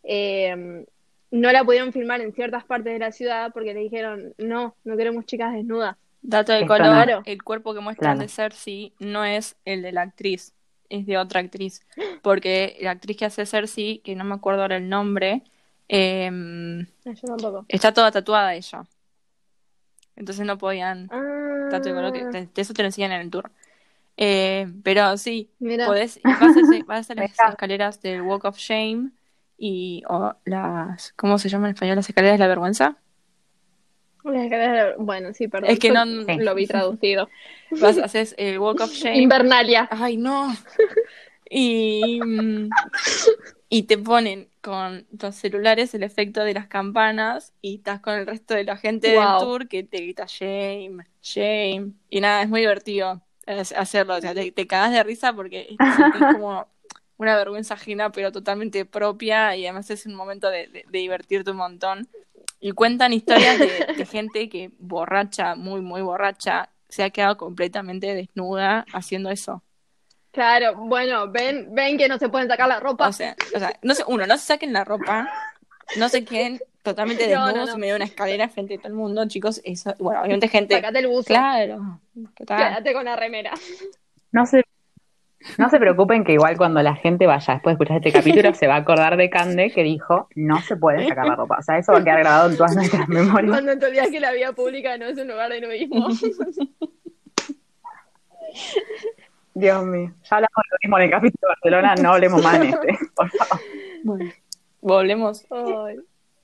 [0.03, 0.85] eh,
[1.31, 4.97] no la pudieron filmar en ciertas partes de la ciudad porque le dijeron, no, no
[4.97, 5.97] queremos chicas desnudas.
[6.23, 7.23] dato de Esto color, Claro.
[7.27, 8.21] el cuerpo que muestran Claro.
[8.27, 10.55] de Cersei no es el de la actriz,
[10.89, 11.83] es de otra actriz.
[12.23, 15.43] Porque la actriz que hace Cersei, que no me acuerdo ahora el nombre,
[15.89, 16.31] eh,
[17.05, 17.65] Yo tampoco.
[17.69, 18.85] está toda tatuada ella.
[20.17, 21.09] Entonces no podían.
[21.13, 21.95] Ah, Dato de
[22.33, 23.51] de eso te lo enseñan en el tour.
[24.17, 25.49] Eh, pero sí,
[25.87, 27.49] podés, vas a, hacer- vas a las Mirá.
[27.51, 29.11] escaleras del Walk of Shame
[29.57, 30.03] y
[30.45, 31.97] las, ¿cómo se llama en español?
[31.97, 32.97] Las escaleras de la vergüenza.
[34.25, 35.71] las escaleras- bueno, sí, perdón.
[35.71, 36.37] Es que no- Sí.
[36.39, 37.29] lo vi traducido.
[37.81, 39.19] Vas, haces el Walk of Shame.
[39.19, 39.89] Invernalia.
[39.91, 40.53] Ay, no.
[41.49, 42.71] Y, mm,
[43.69, 48.27] y te ponen con los celulares el efecto de las campanas y estás con el
[48.27, 49.09] resto de la gente Wow.
[49.09, 51.93] del tour que te grita shame, shame.
[52.11, 54.17] Y nada, es muy divertido hacerlo.
[54.17, 55.81] O sea, te, te cagas de risa porque
[56.13, 56.67] es como
[57.19, 61.51] una vergüenza ajena, pero totalmente propia y además es un momento de, de- de divertirte
[61.51, 62.09] un montón.
[62.61, 68.15] Y cuentan historias de, de gente que borracha, muy, muy borracha, se ha quedado completamente
[68.15, 69.63] desnuda haciendo eso.
[70.33, 73.09] Claro, bueno, ven, ven que no se pueden sacar la ropa.
[73.09, 75.29] O sea, o sea, no sé, uno, no se saquen la ropa,
[75.97, 77.75] no se queden totalmente No, no, desnudos no.
[77.75, 79.61] en medio de una escalera frente a todo el mundo, chicos.
[79.65, 80.75] Eso, bueno, obviamente gente.
[80.75, 81.27] Sacate el buzo.
[81.27, 82.01] Claro.
[82.37, 83.53] Quédate con la remera.
[84.31, 84.63] No se,
[85.57, 88.67] no se preocupen que igual cuando la gente vaya después de escuchar este capítulo se
[88.67, 91.57] va a acordar de Cande que dijo no se puede sacar la ropa.
[91.59, 93.51] O sea, eso va a quedar grabado en todas nuestras memorias.
[93.51, 96.09] Cuando te olvidas que la vía pública no es un lugar de nudismo.
[99.59, 100.13] Dios mío.
[100.25, 102.99] Ya hablamos de lo mismo en el capítulo de Barcelona, no hablemos más en este,
[103.15, 103.61] por favor.
[104.05, 104.33] Bueno,
[104.81, 105.47] volvemos.
[105.51, 105.97] Ay.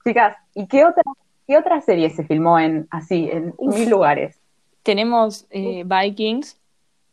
[0.04, 1.02] Chicas, ¿y qué otra,
[1.46, 4.38] qué otra serie se filmó en así, en mil lugares?
[4.82, 6.60] Tenemos eh, Vikings,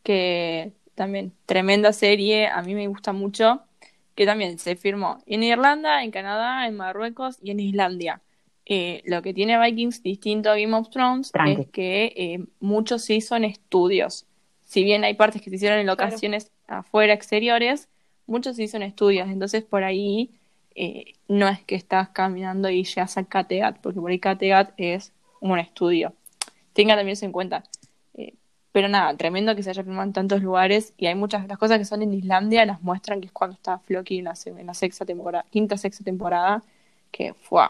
[0.03, 3.61] que también tremenda serie, a mí me gusta mucho,
[4.15, 8.21] que también se firmó en Irlanda, en Canadá, en Marruecos y en Islandia.
[8.65, 11.61] Eh, lo que tiene Vikings distinto a Game of Thrones Tranqui.
[11.61, 14.27] es que eh, muchos se hizo en estudios.
[14.71, 17.89] Si bien hay partes que se hicieron en locaciones afuera, exteriores,
[18.25, 19.27] muchos se hizo en estudios.
[19.29, 20.31] Entonces por ahí
[20.75, 25.11] eh, no es que estás caminando y llegas a Kattegat, porque por ahí Kattegat es
[25.41, 26.13] un estudio.
[26.71, 27.65] Tengan también eso en cuenta.
[28.13, 28.35] Eh,
[28.71, 31.77] pero nada, tremendo que se haya filmado en tantos lugares y hay muchas las cosas
[31.77, 34.73] que son en Islandia las muestran que es cuando está Floki en la, en la
[34.73, 36.63] sexta temporada, quinta sexta temporada,
[37.11, 37.65] que fue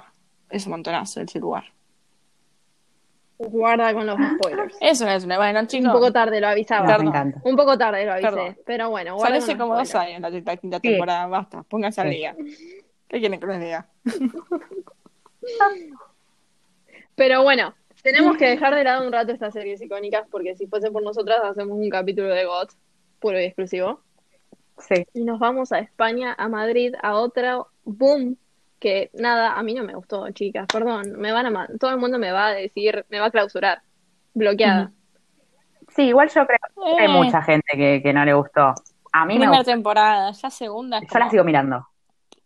[0.51, 1.63] es un montonazo ese lugar.
[3.49, 4.77] Guarda con los spoilers.
[4.79, 5.91] Eso no es una bueno, Un chicos.
[5.91, 6.97] poco tarde lo avisaba.
[7.43, 8.29] Un poco tarde lo avisé.
[8.29, 8.57] Perdón.
[8.65, 10.89] Pero bueno, guarda Sale como dos años la, la quinta Sí.
[10.89, 12.35] temporada, basta, pónganse al día.
[13.07, 13.87] ¿Qué quieren que les diga?
[17.15, 17.73] Pero bueno,
[18.03, 21.41] tenemos que dejar de lado un rato estas series icónicas porque si fuese por nosotras
[21.43, 22.71] hacemos un capítulo de GOT
[23.19, 24.01] puro y exclusivo.
[24.77, 25.05] Sí.
[25.13, 28.37] Y nos vamos a España, a Madrid, a otra boom
[28.81, 32.17] que nada, a mí no me gustó, chicas, perdón, me van a todo el mundo
[32.17, 33.81] me va a decir, me va a clausurar,
[34.33, 34.91] bloqueada.
[35.95, 36.57] Sí, igual yo creo
[36.97, 37.13] que hay Eh.
[37.13, 38.73] mucha gente que, que no le gustó.
[39.13, 39.71] A mí me Primera gustó.
[39.71, 40.99] temporada, ya segunda.
[41.01, 41.87] Yo la sigo mirando.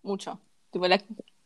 [0.03, 0.39] Mucho.
[0.71, 0.99] Tipo, la-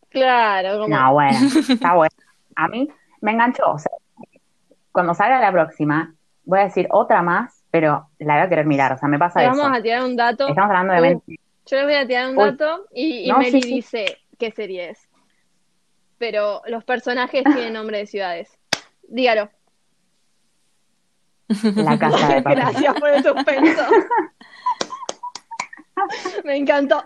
[0.10, 1.38] Claro, como No, bueno,
[1.70, 2.16] está bueno.
[2.56, 2.90] A mí
[3.22, 3.70] me enganchó.
[3.72, 3.92] O sea,
[4.92, 8.94] cuando salga la próxima, voy a decir otra más, pero la voy a querer mirar.
[8.94, 9.58] O sea, me pasa le eso.
[9.58, 10.48] vamos a tirar un dato.
[10.48, 11.40] Estamos hablando de mente.
[11.68, 12.44] Yo les voy a tirar un Uy.
[12.46, 13.74] dato y, y No, Meli sí, sí.
[13.76, 15.10] dice qué serie es.
[16.18, 18.58] Pero los personajes tienen nombre de ciudades.
[19.08, 19.50] Dígalo.
[21.76, 22.60] La casa de papel.
[22.60, 23.84] Gracias por el suspenso.
[26.46, 27.04] Me encantó.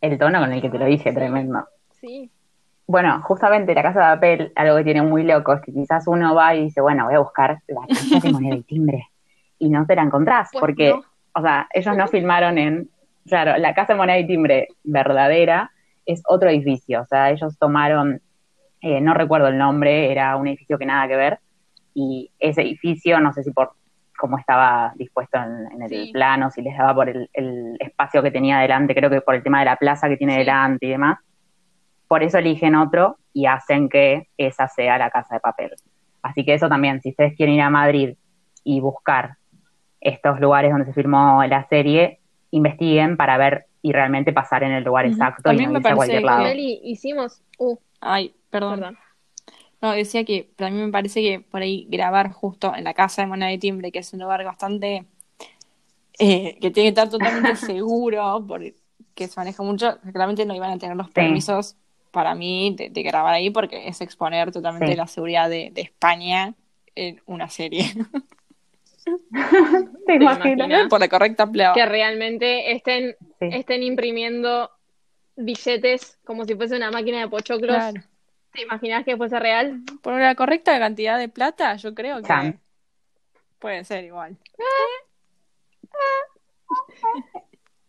[0.00, 1.66] El tono con el que te lo dije, tremendo.
[2.00, 2.30] Sí.
[2.86, 6.34] Bueno, justamente la casa de papel, algo que tiene muy loco es que quizás uno
[6.34, 9.08] va y dice, bueno, voy a buscar la casa de moneda y timbre.
[9.58, 11.04] Y no te la encontrás, Pues porque, no.
[11.34, 12.90] o sea, ellos no filmaron en,
[13.26, 15.70] claro, la casa de moneda y timbre verdadera
[16.12, 17.02] es otro edificio.
[17.02, 18.20] O sea, ellos tomaron,
[18.80, 21.38] eh, no recuerdo el nombre, era un edificio que nada que ver.
[21.94, 23.72] Y ese edificio, no sé si por
[24.18, 26.10] cómo estaba dispuesto en, en el Sí.
[26.12, 29.42] plano, si les daba por el, el espacio que tenía delante, creo que por el
[29.42, 30.38] tema de la plaza que tiene Sí.
[30.40, 31.18] delante y demás.
[32.06, 35.72] Por eso eligen otro y hacen que esa sea la casa de papel.
[36.22, 38.14] Así que eso también, si ustedes quieren ir a Madrid
[38.62, 39.36] y buscar
[40.00, 42.19] estos lugares donde se filmó la serie,
[42.50, 45.92] investiguen para ver y realmente pasar en el lugar exacto También y no me irse
[45.92, 46.42] a parece cualquier lado.
[46.42, 47.42] Meli, hicimos.
[47.58, 48.80] Uh, Ay, perdón.
[48.80, 48.98] perdón.
[49.82, 53.22] No, decía que para mí me parece que por ahí grabar justo en la casa
[53.22, 55.06] de Moneda de Timbre, que es un lugar bastante
[56.18, 58.74] eh, que tiene que estar totalmente seguro, porque
[59.16, 61.76] se maneja mucho, claramente no iban a tener los permisos
[62.10, 64.96] para mí de, de grabar ahí porque es exponer totalmente Sí.
[64.96, 66.54] la seguridad de, de España
[66.94, 67.84] en una serie.
[70.06, 70.56] ¿Te imaginas?
[70.68, 70.88] imaginas?
[70.88, 71.74] por la correcta empleada.
[71.74, 73.48] Que realmente estén, Sí.
[73.52, 74.70] estén imprimiendo
[75.36, 77.76] billetes como si fuese una máquina de pochoclos.
[77.76, 78.02] Claro.
[78.52, 79.80] ¿Te imaginas que fuese real?
[80.02, 82.60] Por la correcta cantidad de plata, yo creo que Chan.
[83.58, 84.36] puede ser igual.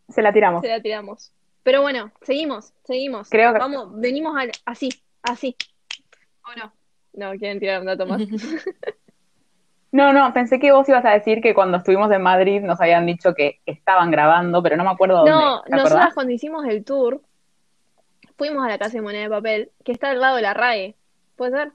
[0.09, 0.61] Se la tiramos.
[0.61, 1.31] Se la tiramos.
[1.63, 3.29] Pero bueno, seguimos, seguimos.
[3.29, 4.89] Creo que- Vamos, venimos al, así,
[5.23, 5.55] así.
[6.43, 6.73] ¿O no?
[7.13, 8.21] No, quieren tirar un dato más.
[9.91, 13.05] No, no, pensé que vos ibas a decir que cuando estuvimos en Madrid nos habían
[13.05, 15.31] dicho que estaban grabando, pero no me acuerdo dónde.
[15.31, 17.21] No, ¿Te nosotras cuando hicimos el tour,
[18.37, 20.95] fuimos a la casa de moneda de papel, que está al lado de la RAE.
[21.35, 21.71] ¿Puede ser?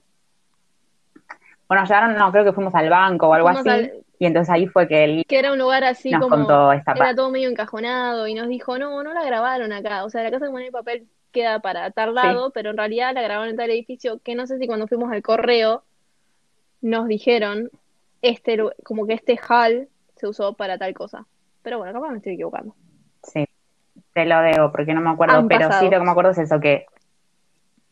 [1.69, 3.71] Bueno, llegaron, no, creo que fuimos al banco o algo Fuimos así.
[3.71, 6.37] al- Y entonces ahí fue que él Que era un lugar así nos como.
[6.37, 10.05] contó esta Era todo medio encajonado y nos dijo, no, no la grabaron acá.
[10.05, 13.13] O sea, la casa de moneda y papel queda para tal lado, pero en realidad
[13.13, 15.85] la grabaron en tal edificio que no sé si cuando fuimos al correo
[16.81, 17.71] nos dijeron,
[18.23, 21.27] este, como que este hall se usó para tal cosa.
[21.63, 22.75] Pero bueno, capaz me estoy equivocando.
[23.23, 23.45] Sí,
[24.13, 25.81] te lo debo porque no me acuerdo, Han pero pasado.
[25.85, 26.87] sí lo que me acuerdo es eso, que,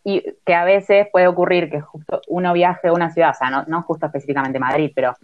[0.05, 3.51] y, que a veces puede ocurrir que justo uno viaje a una ciudad, o sea,
[3.51, 5.15] no, no justo específicamente Madrid, pero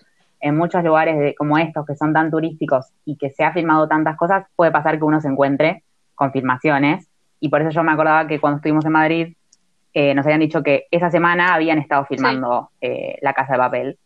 [0.41, 3.87] en muchos lugares de, como estos que son tan turísticos y que se ha filmado
[3.89, 5.85] tantas cosas, puede pasar que uno se encuentre
[6.15, 7.09] con filmaciones.
[7.41, 9.37] Y por eso yo me acordaba que cuando estuvimos en Madrid,
[9.93, 13.99] eh, nos habían dicho que esa semana habían estado filmando eh, La Casa de Papel.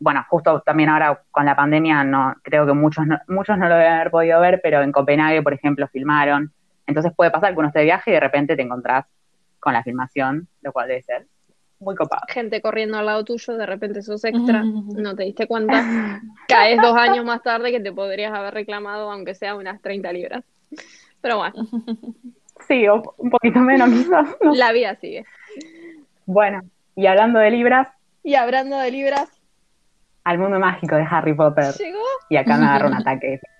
[0.00, 3.76] Bueno, justo también ahora con la pandemia, no creo que muchos no, muchos no lo
[3.76, 6.52] deben haber podido ver, pero en Copenhague, por ejemplo, filmaron.
[6.86, 9.06] Entonces puede pasar que uno esté de viaje y de repente te encontrás
[9.60, 11.26] con la filmación, lo cual debe ser
[11.80, 12.22] muy copado.
[12.28, 15.00] Gente corriendo al lado tuyo, de repente sos extra, Mm.
[15.00, 16.20] no te diste cuenta.
[16.48, 20.44] Caes dos años más tarde que te podrías haber reclamado, aunque sea unas 30 libras.
[21.20, 21.54] Pero bueno,
[22.68, 24.28] Sí, o un poquito menos quizás.
[24.42, 24.54] no.
[24.54, 25.24] la vida sigue.
[26.26, 26.62] Bueno,
[26.94, 27.88] y hablando de libras,
[28.22, 29.28] Y hablando de libras,
[30.24, 31.72] al mundo mágico de Harry Potter.
[31.78, 31.98] llegó.
[32.28, 33.40] Y acá me agarra un ataque.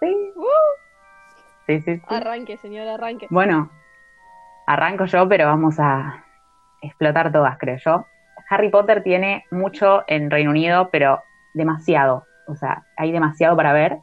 [0.00, 0.42] Sí, Uh,
[1.66, 2.02] sí, sí, sí.
[2.08, 3.26] arranque, señor, arranque.
[3.30, 3.70] Bueno,
[4.66, 6.24] arranco yo, pero vamos a
[6.80, 8.06] explotar todas, creo yo.
[8.48, 11.22] Harry Potter tiene mucho en Reino Unido, pero
[11.54, 12.26] demasiado.
[12.46, 13.98] O sea, hay demasiado para ver.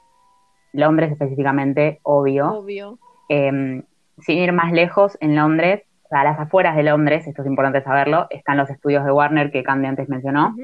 [0.74, 2.60] Londres específicamente, obvio.
[2.60, 3.00] Obvio.
[3.30, 3.84] Eh,
[4.20, 7.48] sin ir más lejos, en Londres, o sea, a las afueras de Londres, esto es
[7.48, 10.56] importante saberlo, están los estudios de Warner que Candy antes mencionó,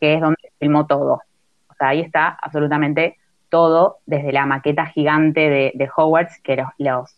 [0.00, 1.22] que es donde filmó todo.
[1.68, 3.16] O sea, ahí está absolutamente
[3.48, 7.14] todo, desde la maqueta gigante de, de Hogwarts, que los, los-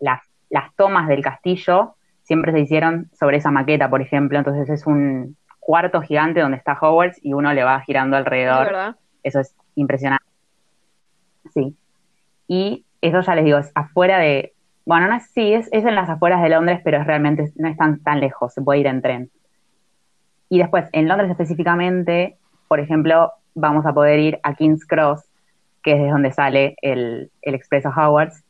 [0.00, 4.38] las, las tomas del castillo siempre se hicieron sobre esa maqueta, por ejemplo.
[4.38, 8.66] Entonces es un cuarto gigante donde está Hogwarts y uno le va girando alrededor.
[9.22, 10.24] Eso es impresionante.
[11.54, 11.76] Sí.
[12.48, 14.54] Y eso ya les digo, es afuera de.
[14.84, 17.68] Bueno, no es, sí, es, es en las afueras de Londres, pero es realmente no
[17.68, 19.30] es tan, tan lejos, se puede ir en tren.
[20.48, 22.36] Y después, en Londres específicamente,
[22.68, 25.22] por ejemplo, vamos a poder ir a King's Cross,
[25.82, 28.42] que es de donde sale el, el Expreso Hogwarts,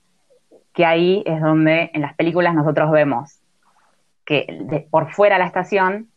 [0.73, 3.39] que ahí es donde en las películas nosotros vemos
[4.25, 6.09] que de- por fuera la estación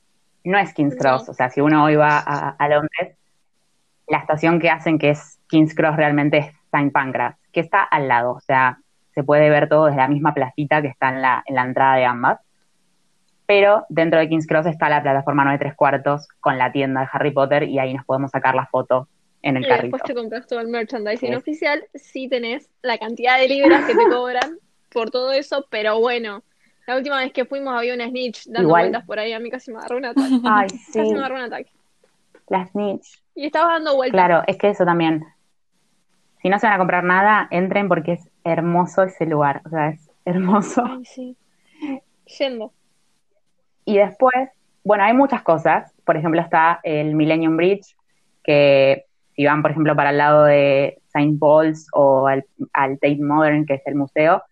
[0.43, 0.95] no es King's.
[0.95, 3.17] Cross, o sea, si uno hoy va a, a Londres,
[4.07, 6.91] la estación que hacen que es King's Cross realmente es St.
[6.91, 8.77] Pancras, que está al lado, o sea,
[9.15, 11.95] se puede ver todo desde la misma placita que está en la, en la entrada
[11.95, 12.39] de ambas.
[13.47, 17.07] Pero dentro de King's Cross está la plataforma 9 3 cuartos con la tienda de
[17.11, 19.07] Harry Potter y ahí nos podemos sacar la foto
[19.43, 19.83] en el Y carrito.
[19.97, 21.35] después te compras todo el merchandising Sí.
[21.35, 24.57] oficial si tenés la cantidad de libras que te cobran
[24.91, 26.41] por todo eso, pero bueno.
[26.87, 28.83] La última vez que fuimos había una snitch dando Igual.
[28.83, 30.39] vueltas por ahí, a mí casi me agarró un ataque.
[30.43, 31.71] Ay, Casi sí, me agarró un ataque.
[32.49, 33.21] la snitch.
[33.35, 34.13] Y estabas dando vueltas.
[34.19, 35.23] Claro, es que eso también.
[36.45, 39.89] Si no se van a comprar nada, entren porque es hermoso ese lugar, o sea,
[39.89, 40.83] es hermoso.
[40.85, 41.35] Ay, sí.
[42.37, 42.71] Yendo.
[43.83, 44.51] Y después,
[44.83, 45.91] bueno, hay muchas cosas.
[46.05, 47.95] Por ejemplo, está el Millennium Bridge,
[48.43, 51.35] que si van, por ejemplo, para el lado de St.
[51.39, 54.43] Paul's o al, al Tate Modern, que es el museo,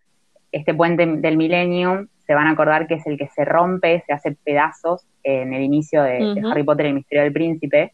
[0.52, 4.14] este puente del Millennium, se van a acordar que es el que se rompe, se
[4.14, 6.41] hace pedazos en el inicio de.
[6.50, 7.94] Harry Potter y el Misterio del Príncipe.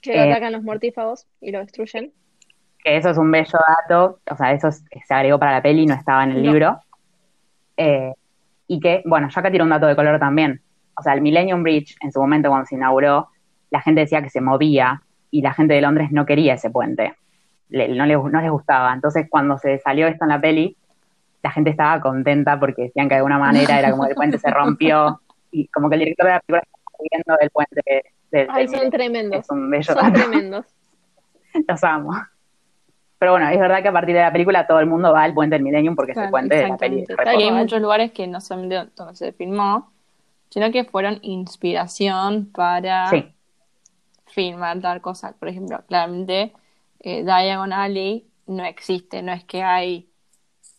[0.00, 2.14] Que lo Eh, atacan los mortífagos y lo destruyen.
[2.84, 5.86] Que eso es un bello dato, o sea, eso es- se agregó para la peli,
[5.86, 6.50] no estaba en el No.
[6.52, 6.78] libro.
[7.76, 8.12] Eh,
[8.66, 10.60] y que, bueno, yo acá tiro un dato de color también.
[10.96, 13.28] O sea, el Millennium Bridge, en su momento cuando se inauguró,
[13.70, 17.14] la gente decía que se movía y la gente de Londres no quería ese puente.
[17.68, 18.92] Le- no, les, no les gustaba.
[18.92, 20.76] Entonces, cuando se salió esto en la peli,
[21.42, 24.38] la gente estaba contenta porque decían que de alguna manera era como que el puente
[24.38, 25.20] se rompió
[25.50, 27.82] y como que el director de la película estaba viendo el puente
[28.30, 29.46] del Ay, del son tremendos.
[29.50, 30.66] Bello Son tremendos.
[31.68, 32.12] Los amo.
[33.20, 35.34] Pero bueno, es verdad que a partir de la película todo el mundo va al
[35.34, 38.26] puente del Millennium porque es el Claro, puente de la Y hay muchos lugares que
[38.26, 39.92] no solamente donde se filmó,
[40.50, 43.24] sino que fueron inspiración para Sí,
[44.26, 45.32] filmar tal cosa.
[45.38, 46.52] Por ejemplo, claramente
[47.00, 50.08] eh, Diagon Alley no existe, no es que hay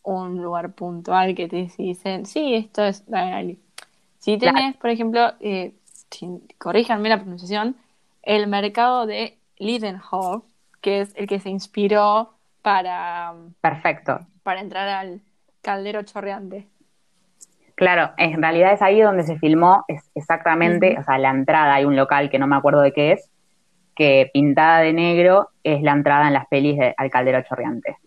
[0.03, 3.59] un lugar puntual que te dicen, sí, esto es Diagon Alley.
[4.19, 5.73] Si tenés, por ejemplo, eh,
[6.57, 7.75] corríjanme la pronunciación,
[8.23, 10.43] el mercado de Leadenhall,
[10.81, 14.19] que es el que se inspiró para, perfecto.
[14.43, 15.21] para entrar al
[15.61, 16.67] caldero chorreante.
[17.75, 21.85] Claro, en realidad es ahí donde se filmó es exactamente, o sea, la entrada, hay
[21.85, 23.31] un local que no me acuerdo de qué es,
[23.95, 27.97] que pintada de negro es la entrada en las pelis de Al Caldero Chorreante.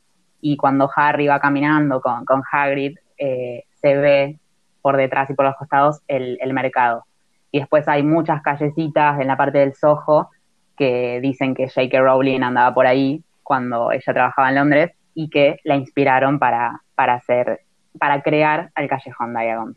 [0.41, 4.39] Y cuando Harry va caminando con, con Hagrid, eh, se ve
[4.81, 7.05] por detrás y por los costados el, el mercado.
[7.51, 10.31] Y después hay muchas callecitas en la parte del Soho
[10.77, 12.01] que dicen que J.K.
[12.01, 17.15] Rowling andaba por ahí cuando ella trabajaba en Londres y que la inspiraron para, para
[17.15, 17.61] hacer
[17.99, 19.75] para crear al Callejón Diagon.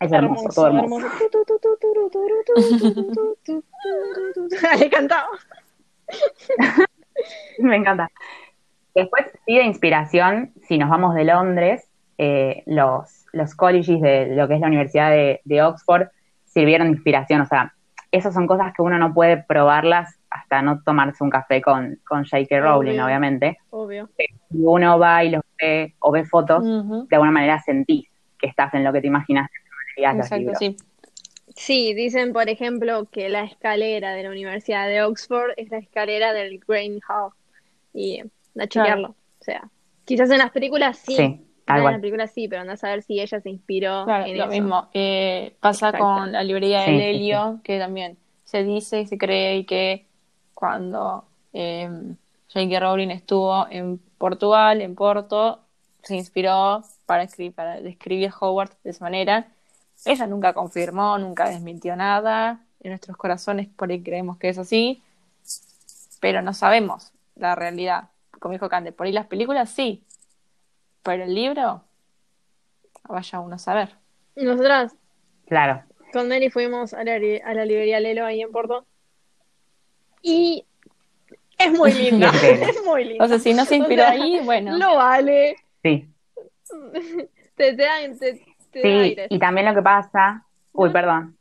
[0.00, 1.06] Es hermoso, todo hermoso.
[4.78, 5.28] Le cantaba.
[7.58, 8.10] Me encanta.
[8.94, 11.88] Después, sí, de inspiración, si nos vamos de Londres,
[12.66, 16.08] los, los colleges de lo que es la Universidad de, de Oxford
[16.44, 17.40] sirvieron de inspiración.
[17.40, 17.73] O sea,
[18.16, 22.24] esas son cosas que uno no puede probarlas hasta no tomarse un café con, con
[22.24, 22.60] J.K.
[22.60, 23.06] Rowling, Obvio.
[23.06, 23.58] obviamente.
[23.70, 24.08] Obvio.
[24.16, 28.08] Si uno va y los ve o ve fotos, de alguna manera sentís
[28.38, 30.76] que estás en lo que te imaginas que leías los Exacto, sí.
[31.56, 36.32] Sí, dicen, por ejemplo, que la escalera de la Universidad de Oxford es la escalera
[36.32, 37.32] del Grain Hall.
[37.92, 38.22] Y
[38.58, 39.10] a chequearlo.
[39.40, 39.68] O sea,
[40.04, 41.16] quizás en las películas sí.
[41.16, 41.92] Sí, tal en cual.
[41.92, 44.52] las películas sí, pero anda a saber si ella se inspiró Claro, en lo eso.
[44.52, 44.88] mismo.
[44.94, 46.04] Eh, pasa Exacto.
[46.04, 50.06] con la librería Sí, del sí, Helio, que también se dice y se cree que
[50.54, 51.88] cuando eh,
[52.52, 52.80] J.K.
[52.80, 55.60] Rowling estuvo en Portugal, en Porto,
[56.02, 59.48] se inspiró para escribir, para describir Hogwarts de esa manera.
[60.04, 62.60] Ella nunca confirmó, nunca desmintió nada.
[62.80, 65.02] En nuestros corazones por ahí creemos que es así,
[66.20, 68.08] pero no sabemos la realidad.
[68.40, 70.02] Como dijo Cande, por ahí las películas sí,
[71.04, 71.84] pero el libro,
[73.08, 73.90] vaya uno a saber.
[74.34, 74.96] Nosotras
[75.46, 75.84] Claro.
[76.12, 78.84] con Mary fuimos a la, a la librería Lelo ahí en Porto.
[80.22, 80.64] Y
[81.58, 82.32] es muy linda.
[82.32, 83.24] Sí, es muy linda.
[83.24, 84.76] O sea, si no se inspiró O sea, ahí, bueno.
[84.76, 85.56] Lo vale.
[85.82, 86.08] Sí.
[87.56, 89.26] Te, te dan, te, te Sí, aires.
[89.30, 90.92] y también lo que pasa, uy, ¿No?
[90.92, 91.38] perdón.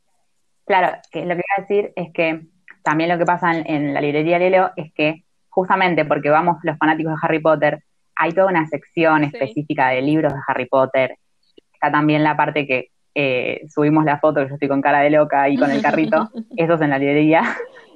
[0.65, 2.45] Claro, que lo que iba a decir es que
[2.83, 6.77] también lo que pasa en, en la librería Lelo es que justamente porque vamos los
[6.77, 7.83] fanáticos de Harry Potter,
[8.15, 9.25] hay toda una sección Sí.
[9.33, 11.17] específica de libros de Harry Potter.
[11.73, 15.09] Está también la parte que eh, subimos la foto, que yo estoy con cara de
[15.11, 17.43] loca ahí con el carrito, eso es en la librería.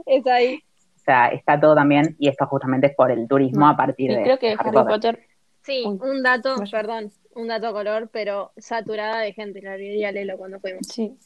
[0.05, 0.59] Es ahí.
[0.95, 4.15] O sea, está todo también, y esto justamente es por el turismo a partir Y
[4.15, 5.19] de, creo que Harry Potter,
[5.63, 5.97] Sí, Uy.
[6.01, 10.85] un dato, perdón, un dato color, pero saturada de gente la librería Lelo cuando fuimos.
[10.87, 11.17] sí.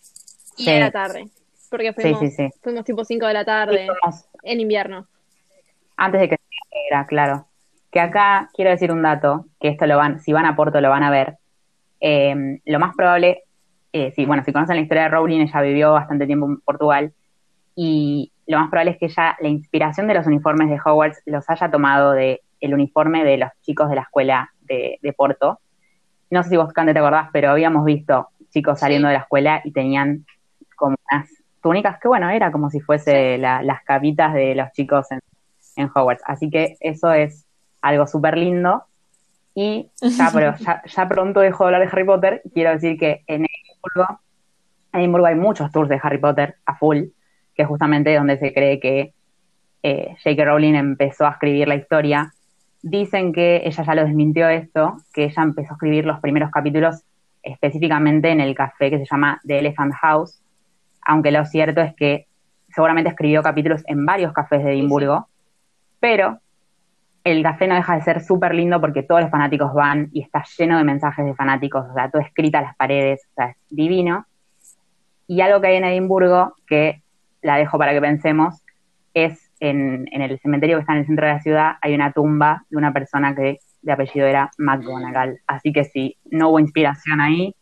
[0.58, 0.70] Y Sí.
[0.70, 1.26] era tarde.
[1.70, 2.50] Porque fuimos, Sí, sí, sí.
[2.62, 3.88] fuimos tipo 5 de la tarde,
[4.44, 5.08] Y en invierno.
[5.98, 6.36] antes de que
[6.90, 7.46] era claro.
[7.92, 10.90] Que acá quiero decir un dato, que esto lo van, si van a Porto lo
[10.90, 11.38] van a ver.
[12.00, 13.44] Eh, lo más probable,
[13.94, 17.14] eh, sí, bueno, si conocen la historia de Rowling, ella vivió bastante tiempo en Portugal
[17.76, 21.50] y lo más probable es que ella, la inspiración de los uniformes de Hogwarts los
[21.50, 25.60] haya tomado de el uniforme de los chicos de la escuela de, de Porto.
[26.30, 28.82] No sé si vos, Cande, te acordás, pero habíamos visto chicos Sí.
[28.82, 30.26] saliendo de la escuela y tenían
[30.76, 31.30] como unas
[31.62, 35.20] túnicas que, bueno, era como si fuese la- las capitas de los chicos en,
[35.76, 36.24] en Hogwarts.
[36.26, 37.46] Así que eso es
[37.82, 38.84] algo súper lindo.
[39.54, 42.42] Y ya, pero ya, ya pronto dejo de hablar de Harry Potter.
[42.54, 44.20] Quiero decir que en Edimburgo,
[44.94, 47.04] en Edimburgo hay muchos tours de Harry Potter a full,
[47.56, 49.14] que es justamente donde se cree que
[49.84, 50.46] eh, J.K.
[50.46, 52.34] Rowling empezó a escribir la historia.
[52.82, 57.04] Dicen que ella ya lo desmintió esto, que ella empezó a escribir los primeros capítulos
[57.44, 60.42] específicamente en el café que se llama The Elephant House,
[61.04, 62.28] aunque lo cierto es que
[62.70, 65.28] seguramente escribió capítulos en varios cafés de Edimburgo,
[66.00, 66.40] pero
[67.24, 70.44] el café no deja de ser súper lindo porque todos los fanáticos van y está
[70.58, 73.58] lleno de mensajes de fanáticos, o sea, todo escrito a las paredes, o sea, es
[73.70, 74.26] divino.
[75.28, 77.02] Y algo que hay en Edimburgo, que
[77.42, 78.64] la dejo para que pensemos,
[79.14, 82.12] es en, en el cementerio que está en el centro de la ciudad hay una
[82.12, 85.40] tumba de una persona que de apellido era McGonagall.
[85.48, 87.56] Así que si no hubo inspiración ahí,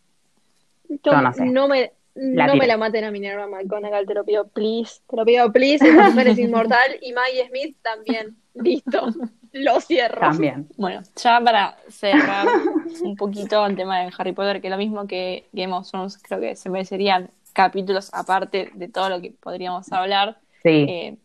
[1.04, 1.46] yo no sé.
[1.46, 5.02] No me, La no me la maten a Minerva McGonagall, te lo pido, please.
[5.08, 5.88] Te lo pido, please.
[5.88, 6.98] Esa mujer es inmortal.
[7.02, 8.36] Y Maggie Smith también.
[8.54, 9.08] Listo.
[9.54, 10.20] Lo cierro.
[10.22, 10.68] también.
[10.78, 12.48] Bueno, ya para cerrar
[13.04, 16.40] un poquito el tema de Harry Potter, que lo mismo que Game of Thrones, creo
[16.40, 20.38] que se merecerían capítulos aparte de todo lo que podríamos hablar.
[20.64, 21.18] Sí, Eh,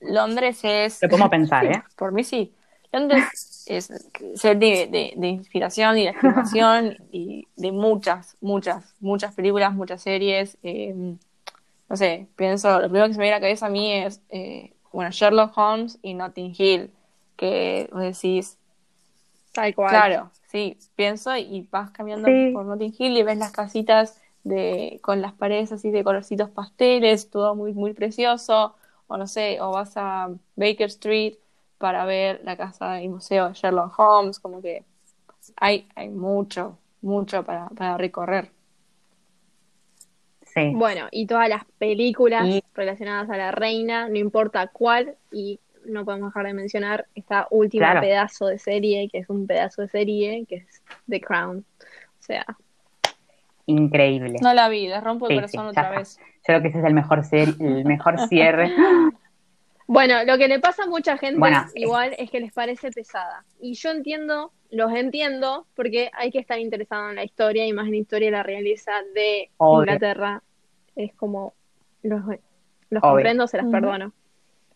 [0.00, 1.00] Londres es...
[1.02, 1.82] lo podemos pensar, ¿eh?
[1.96, 2.52] Por mí sí.
[2.92, 3.86] Londres es
[4.34, 10.02] ser de, de- de inspiración y de inspiración y de muchas, muchas, muchas películas, muchas
[10.02, 10.58] series.
[10.62, 10.92] eh,
[11.88, 14.20] no sé, pienso, lo primero que se me viene a la cabeza a mí es,
[14.30, 16.90] eh, bueno, Sherlock Holmes y Notting Hill,
[17.36, 18.56] que vos decís,
[19.52, 19.90] Tal cual.
[19.90, 22.52] Claro, sí, pienso y vas caminando Sí.
[22.54, 27.30] por Notting Hill y ves las casitas de con las paredes así de colorcitos pasteles,
[27.30, 28.74] todo muy muy precioso,
[29.08, 31.34] o no sé, o vas a Baker Street
[31.78, 34.84] para ver la casa y museo de Sherlock Holmes, como que
[35.56, 38.52] hay hay mucho, mucho para, para recorrer.
[40.68, 40.72] Sí.
[40.74, 46.04] Bueno, y todas las películas Y- relacionadas a la reina, no importa cuál, y no
[46.04, 48.00] podemos dejar de mencionar esta última Claro.
[48.02, 51.58] pedazo de serie, que es un pedazo de serie, que es The Crown.
[51.58, 52.44] O sea,
[53.66, 54.38] Increíble.
[54.42, 55.98] No la vi, les rompo el Sí, corazón sí, otra está.
[55.98, 56.18] vez.
[56.18, 58.72] Yo creo que ese es el mejor, ser- el mejor cierre.
[59.86, 63.44] Bueno, lo que le pasa a mucha gente Bueno, igual es que les parece pesada.
[63.60, 67.86] Y yo entiendo, los entiendo, porque hay que estar interesado en la historia y más
[67.86, 69.82] en la historia de la realeza de Obvio.
[69.82, 70.42] Inglaterra.
[71.04, 71.54] Es como,
[72.02, 73.12] los, los Obvio.
[73.12, 74.12] comprendo, se las perdono.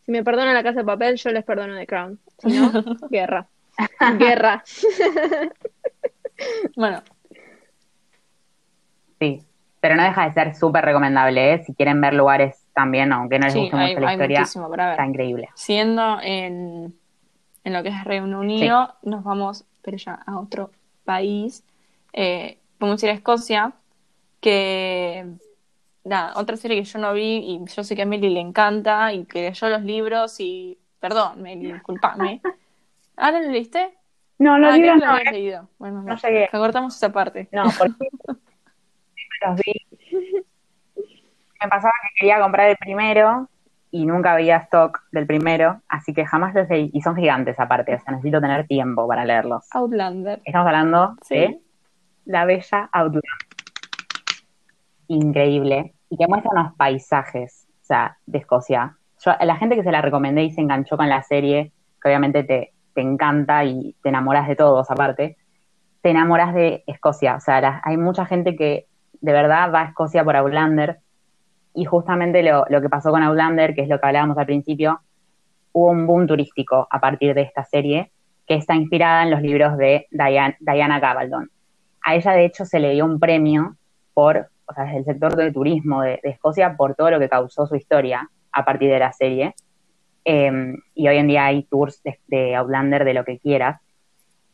[0.05, 2.18] Si me perdonan la casa de papel, yo les perdono The Crown.
[2.39, 2.70] Si no,
[3.11, 3.47] guerra.
[4.18, 4.62] Guerra.
[6.77, 7.01] Bueno,
[9.20, 9.43] Sí.
[9.81, 11.62] Pero no deja de ser súper recomendable, ¿eh?
[11.64, 15.07] Si quieren ver lugares también, aunque no les sí, guste hay, mucho la historia, está
[15.07, 15.49] increíble.
[15.55, 16.95] Siendo en,
[17.64, 20.70] en lo que es Reino Unido, nos vamos, pero ya a otro
[21.05, 21.62] país.
[22.14, 23.72] Eh, vamos a ir a Escocia,
[24.41, 25.27] que,
[26.05, 29.12] nada, otra serie que yo no vi y yo sé que a Meli le encanta
[29.12, 32.40] y que leyó los libros y, perdón, Meli, disculpame.
[33.16, 33.94] ¿Ah, no lo leíste?
[34.38, 35.68] No, los ah, libros no, lo leído.
[35.78, 36.48] Bueno, No no, llegué.
[36.50, 37.48] que cortamos esa parte.
[37.52, 38.09] No, porque
[39.46, 39.72] los vi.
[41.62, 43.48] Me pasaba que quería comprar el primero
[43.90, 46.90] y nunca había stock del primero, así que jamás los leí.
[46.92, 49.64] Y son gigantes aparte, o sea, necesito tener tiempo para leerlos.
[49.70, 50.40] Outlander.
[50.44, 51.36] Estamos hablando Sí.
[51.36, 51.61] de
[52.26, 53.22] La Bella Outlander.
[55.09, 55.94] Increíble.
[56.11, 58.96] Y que muestra unos paisajes, o sea, de Escocia.
[59.26, 62.44] A la gente que se la recomendé y se enganchó con la serie, que obviamente
[62.44, 65.36] te, te encanta y te enamoras de todos aparte,
[66.02, 67.36] te enamoras de Escocia.
[67.36, 68.86] O sea, hay mucha gente que
[69.20, 70.98] de verdad va a Escocia por Outlander.
[71.74, 75.00] Y justamente lo, lo que pasó con Outlander, que es lo que hablábamos al principio,
[75.72, 78.12] hubo un boom turístico a partir de esta serie,
[78.46, 81.50] que está inspirada en los libros de Diana, Diana Gabaldon.
[82.02, 83.76] A ella, de hecho, se le dio un premio
[84.12, 87.29] por, o sea, desde el sector de turismo de, de Escocia, por todo lo que
[87.29, 89.55] causó su historia a partir de la serie.
[90.25, 93.81] Eh, y hoy en día hay tours de, de Outlander de lo que quieras.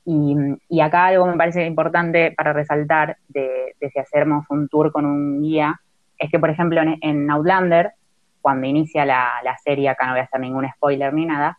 [0.04, 0.34] Y,
[0.68, 5.06] y acá algo me parece importante para resaltar de, de si hacemos un tour con
[5.06, 5.80] un guía,
[6.18, 7.92] es que, por ejemplo, en, en Outlander,
[8.40, 11.58] cuando inicia la, la serie, acá no voy a hacer ningún spoiler ni nada,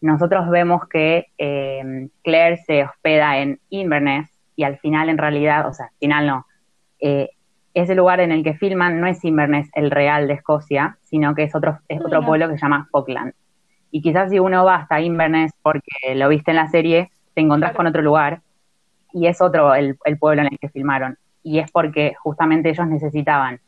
[0.00, 5.72] nosotros vemos que eh, Claire se hospeda en Inverness y al final, en realidad, o
[5.72, 6.46] sea, al final no,
[7.00, 7.30] eh,
[7.74, 11.44] ese lugar en el que filman no es Inverness, el real de Escocia, sino que
[11.44, 12.26] es otro, es otro Mira.
[12.26, 13.32] pueblo que se llama Falkland.
[13.90, 17.70] Y quizás si uno va hasta Inverness porque lo viste en la serie, te encontrás
[17.72, 17.76] Claro.
[17.78, 18.40] con otro lugar
[19.12, 21.16] y es otro el, el pueblo en el que filmaron.
[21.42, 23.60] Y es porque justamente ellos necesitaban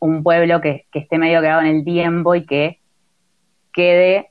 [0.00, 2.78] un pueblo que, que esté medio quedado en el tiempo y que
[3.72, 4.30] quede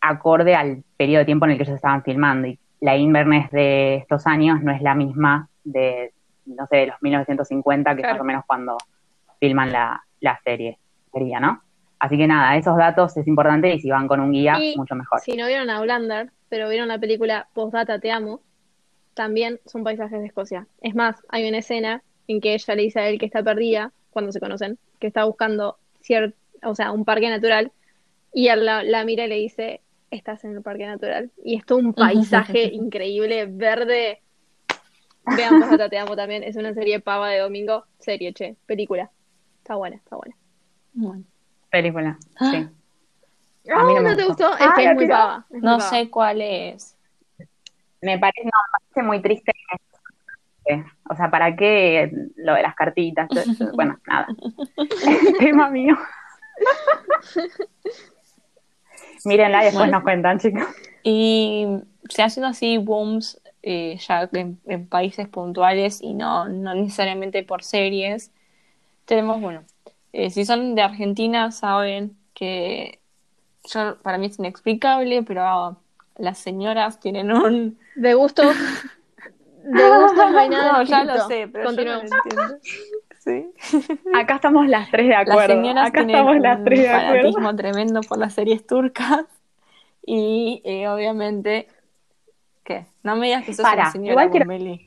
[0.00, 2.48] acorde al periodo de tiempo en el que ellos estaban filmando.
[2.48, 6.12] Y la Inverness de estos años no es la misma de,
[6.56, 8.76] no sé, de los 1950, que es más o menos cuando
[9.40, 10.78] filman la, la serie,
[11.12, 11.62] sería, ¿no?
[12.00, 14.94] Así que nada, esos datos es importante y si van con un guía, Y mucho
[14.94, 15.20] mejor.
[15.20, 18.40] Si no vieron Outlander, pero vieron la película Postdata Te Amo,
[19.14, 20.66] también son paisajes de Escocia.
[20.80, 23.92] Es más, hay una escena en que ella le dice a él que está perdida,
[24.10, 27.72] cuando se conocen, que está buscando cier- o sea, un parque natural,
[28.32, 29.80] y él la, la mira y le dice,
[30.10, 31.30] estás en el parque natural.
[31.44, 34.20] Y es todo un paisaje increíble, verde.
[35.36, 39.10] Vean Postdata Te Amo también, es una serie pava de domingo, serie, che, película.
[39.58, 40.34] Está buena, está buena.
[40.94, 41.24] Bueno,
[41.70, 42.50] Película, Ah.
[42.50, 42.68] sí.
[43.70, 44.48] Ah, A mí no me ¿no te gustó.
[44.48, 44.64] gustó?
[44.64, 45.44] Es Ah, que la es muy pava.
[45.48, 45.90] es muy no pava.
[45.90, 46.96] sé cuál es.
[48.00, 49.52] Me parece, no, me parece muy triste.
[51.10, 53.28] O sea, ¿para qué lo de las cartitas?
[53.74, 54.26] Bueno, nada.
[55.38, 55.96] Tema mío.
[59.24, 59.92] Mírenla y después Bueno.
[59.98, 60.64] nos cuentan, chicos.
[61.02, 61.66] Y
[62.08, 67.62] se hacen así booms eh, ya en, en países puntuales y no, no necesariamente por
[67.64, 68.32] series.
[69.06, 69.64] Tenemos, bueno,
[70.12, 73.00] eh, si son de Argentina saben que
[73.64, 75.80] yo, para mí es inexplicable, pero
[76.16, 77.78] las señoras tienen un...
[77.94, 78.42] De gusto.
[79.64, 80.72] De gusto no hay nada.
[80.78, 82.58] No, ya lo sé, pero yo no lo entiendo.
[83.18, 83.52] Sí.
[84.12, 85.54] Acá estamos las tres de Las acuerdo.
[85.54, 87.32] señoras Acá tienen estamos las un tres de acuerdo.
[87.32, 89.26] fanatismo tremendo por las series turcas
[90.06, 91.68] y eh, obviamente,
[92.68, 92.86] ¿qué?
[93.02, 94.78] No me digas que sos Para, una señora igual quiero-.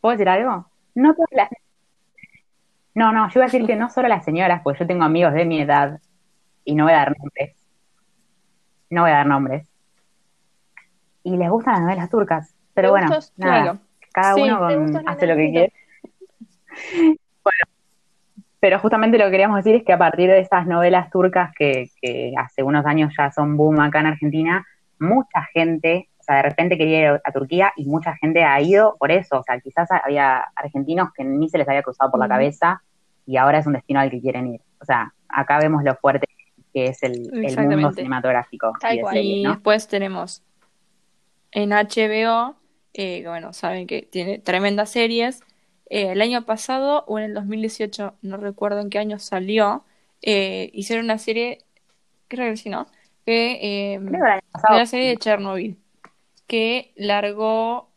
[0.00, 0.66] ¿Puedo decir algo?
[0.94, 1.48] No todas las...
[2.94, 5.32] No, no, yo iba a decir que no solo las señoras, porque yo tengo amigos
[5.34, 6.00] de mi edad
[6.64, 7.56] y no voy a dar nombres.
[8.90, 9.66] No voy a dar nombres.
[11.22, 12.54] Y les gustan las novelas turcas.
[12.74, 13.78] Pero bueno, gustos, nada, claro.
[14.12, 15.72] cada Sí, uno con- hace lo que quiere.
[17.44, 17.64] Bueno,
[18.60, 21.90] pero justamente lo que queríamos decir es que a partir de esas novelas turcas que,
[22.00, 24.64] que hace unos años ya son boom acá en Argentina,
[25.00, 28.96] mucha gente, o sea, de repente quería ir a Turquía y mucha gente ha ido
[28.96, 29.40] por eso.
[29.40, 32.80] O sea, quizás había argentinos que ni se les había cruzado por la cabeza
[33.26, 34.60] y ahora es un destino al que quieren ir.
[34.80, 36.28] O sea, acá vemos lo fuerte
[36.72, 38.72] que es el, el mundo cinematográfico.
[38.80, 40.44] Tal y después tenemos
[41.50, 42.54] en HBO,
[42.94, 45.40] eh, que bueno, saben que tiene tremendas series.
[45.90, 49.84] Eh, el año pasado o en el 2018, no recuerdo en qué año salió,
[50.22, 51.58] eh, hicieron una serie,
[52.28, 52.86] creo que sí, ¿no?
[53.26, 54.78] Que eh, Creo que el año de pasado.
[54.78, 55.81] la serie de Chernobyl,
[56.46, 57.90] que largó,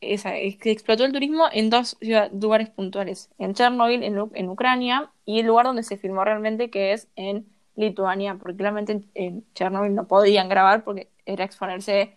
[0.00, 5.10] esa, es que explotó el turismo en dos ciudad- lugares puntuales, en Chernobyl, en, Ucrania,
[5.24, 7.46] y el lugar donde se filmó realmente, que es en
[7.76, 12.16] Lituania, porque claramente en, en Chernobyl no podían grabar porque era exponerse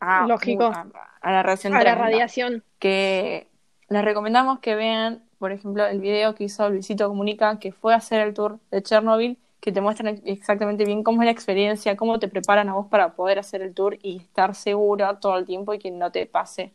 [0.00, 0.64] a, Lógico.
[0.64, 0.86] a,
[1.20, 2.64] a la radiación A la radiación.
[2.78, 3.48] Que
[3.88, 7.96] les recomendamos que vean, por ejemplo, el video que hizo Luisito Comunica, que fue a
[7.96, 12.18] hacer el tour de Chernobyl, que te muestran exactamente bien cómo es la experiencia, cómo
[12.18, 15.72] te preparan a vos para poder hacer el tour y estar seguro todo el tiempo
[15.72, 16.74] y que no te pase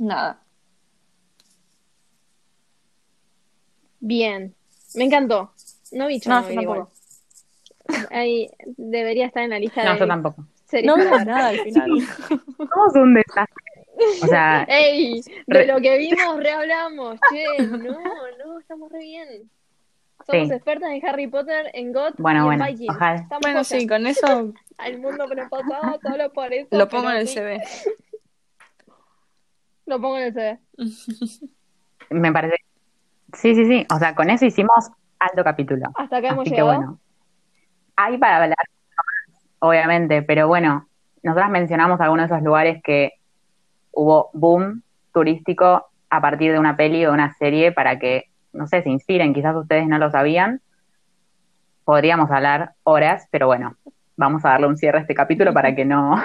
[0.00, 0.42] nada.
[4.00, 4.52] Bien.
[4.96, 5.52] Me encantó.
[5.92, 6.90] No vi No.
[8.10, 10.44] Ahí debería estar en la lista No, de yo tampoco.
[10.64, 11.88] series No vimos nada al final.
[12.28, 13.86] Somos un desastre.
[14.24, 15.22] O sea, ¡Ey!
[15.46, 17.20] Re- De lo que vimos, rehablamos.
[17.30, 18.00] Che, no,
[18.44, 19.48] no, estamos re bien.
[20.26, 20.54] Somos Sí.
[20.54, 22.90] expertas en Harry Potter, en GOT Bueno, y en bueno, Vikings.
[22.96, 23.14] ojalá.
[23.20, 26.68] Estamos Bueno, sí, con eso Al mundo que nos pasaba, solo por eso.
[26.76, 27.60] lo pongo en el sí, CV.
[29.86, 30.58] Lo pongo en el CV.
[32.10, 32.56] me parece.
[33.34, 33.86] Sí, sí, sí.
[33.92, 35.86] O sea, con eso hicimos alto capítulo.
[35.94, 36.78] Hasta acá hemos Así que llegado.
[36.78, 36.98] bueno.
[37.96, 38.56] Hay para hablar,
[39.58, 40.88] obviamente, pero bueno,
[41.22, 43.12] nosotras mencionamos algunos de esos lugares que
[43.92, 48.82] hubo boom turístico a partir de una peli o una serie para que, no sé,
[48.82, 49.34] se inspiren.
[49.34, 50.60] Quizás ustedes no lo sabían.
[51.84, 53.76] Podríamos hablar horas, pero bueno,
[54.16, 56.22] vamos a darle un cierre a este capítulo para que no.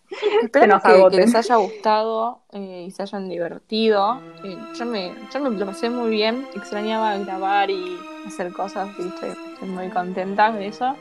[0.42, 4.20] Esperemos nos que, que les haya gustado eh, y se hayan divertido.
[4.44, 6.46] Eh, yo, me, yo me lo pasé muy bien.
[6.54, 10.96] Extrañaba grabar y hacer cosas y estoy, estoy muy contenta de eso.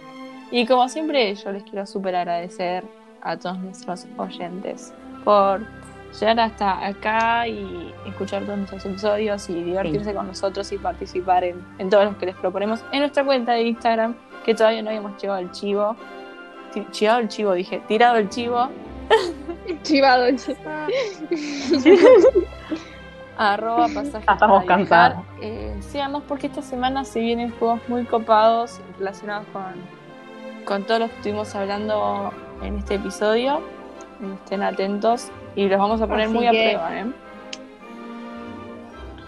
[0.51, 2.83] Y como siempre, yo les quiero súper agradecer
[3.21, 5.61] a todos nuestros oyentes por
[6.19, 11.65] llegar hasta acá y escuchar todos nuestros episodios y divertirse con nosotros y participar en,
[11.77, 15.21] en todos los que les proponemos en nuestra cuenta de Instagram, que todavía no habíamos
[15.21, 15.95] llegado al chivo.
[16.91, 18.69] Chivado el chivo, dije, tirado el chivo.
[19.83, 20.25] Chivado.
[23.39, 25.13] arroba pasaje Ya estamos para viajar.
[25.13, 25.25] cansados.
[25.41, 29.63] Eh, síganos porque esta semana se vienen juegos muy copados relacionados con,
[30.65, 32.31] con todos los que estuvimos hablando
[32.61, 33.61] en este episodio.
[34.43, 36.99] Estén atentos y los vamos a poner Así muy a prueba.
[36.99, 37.05] ¿eh?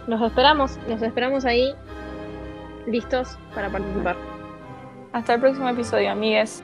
[0.07, 1.73] Los esperamos, los esperamos ahí
[2.87, 4.15] listos para participar.
[5.13, 6.63] Hasta el próximo episodio, amigues.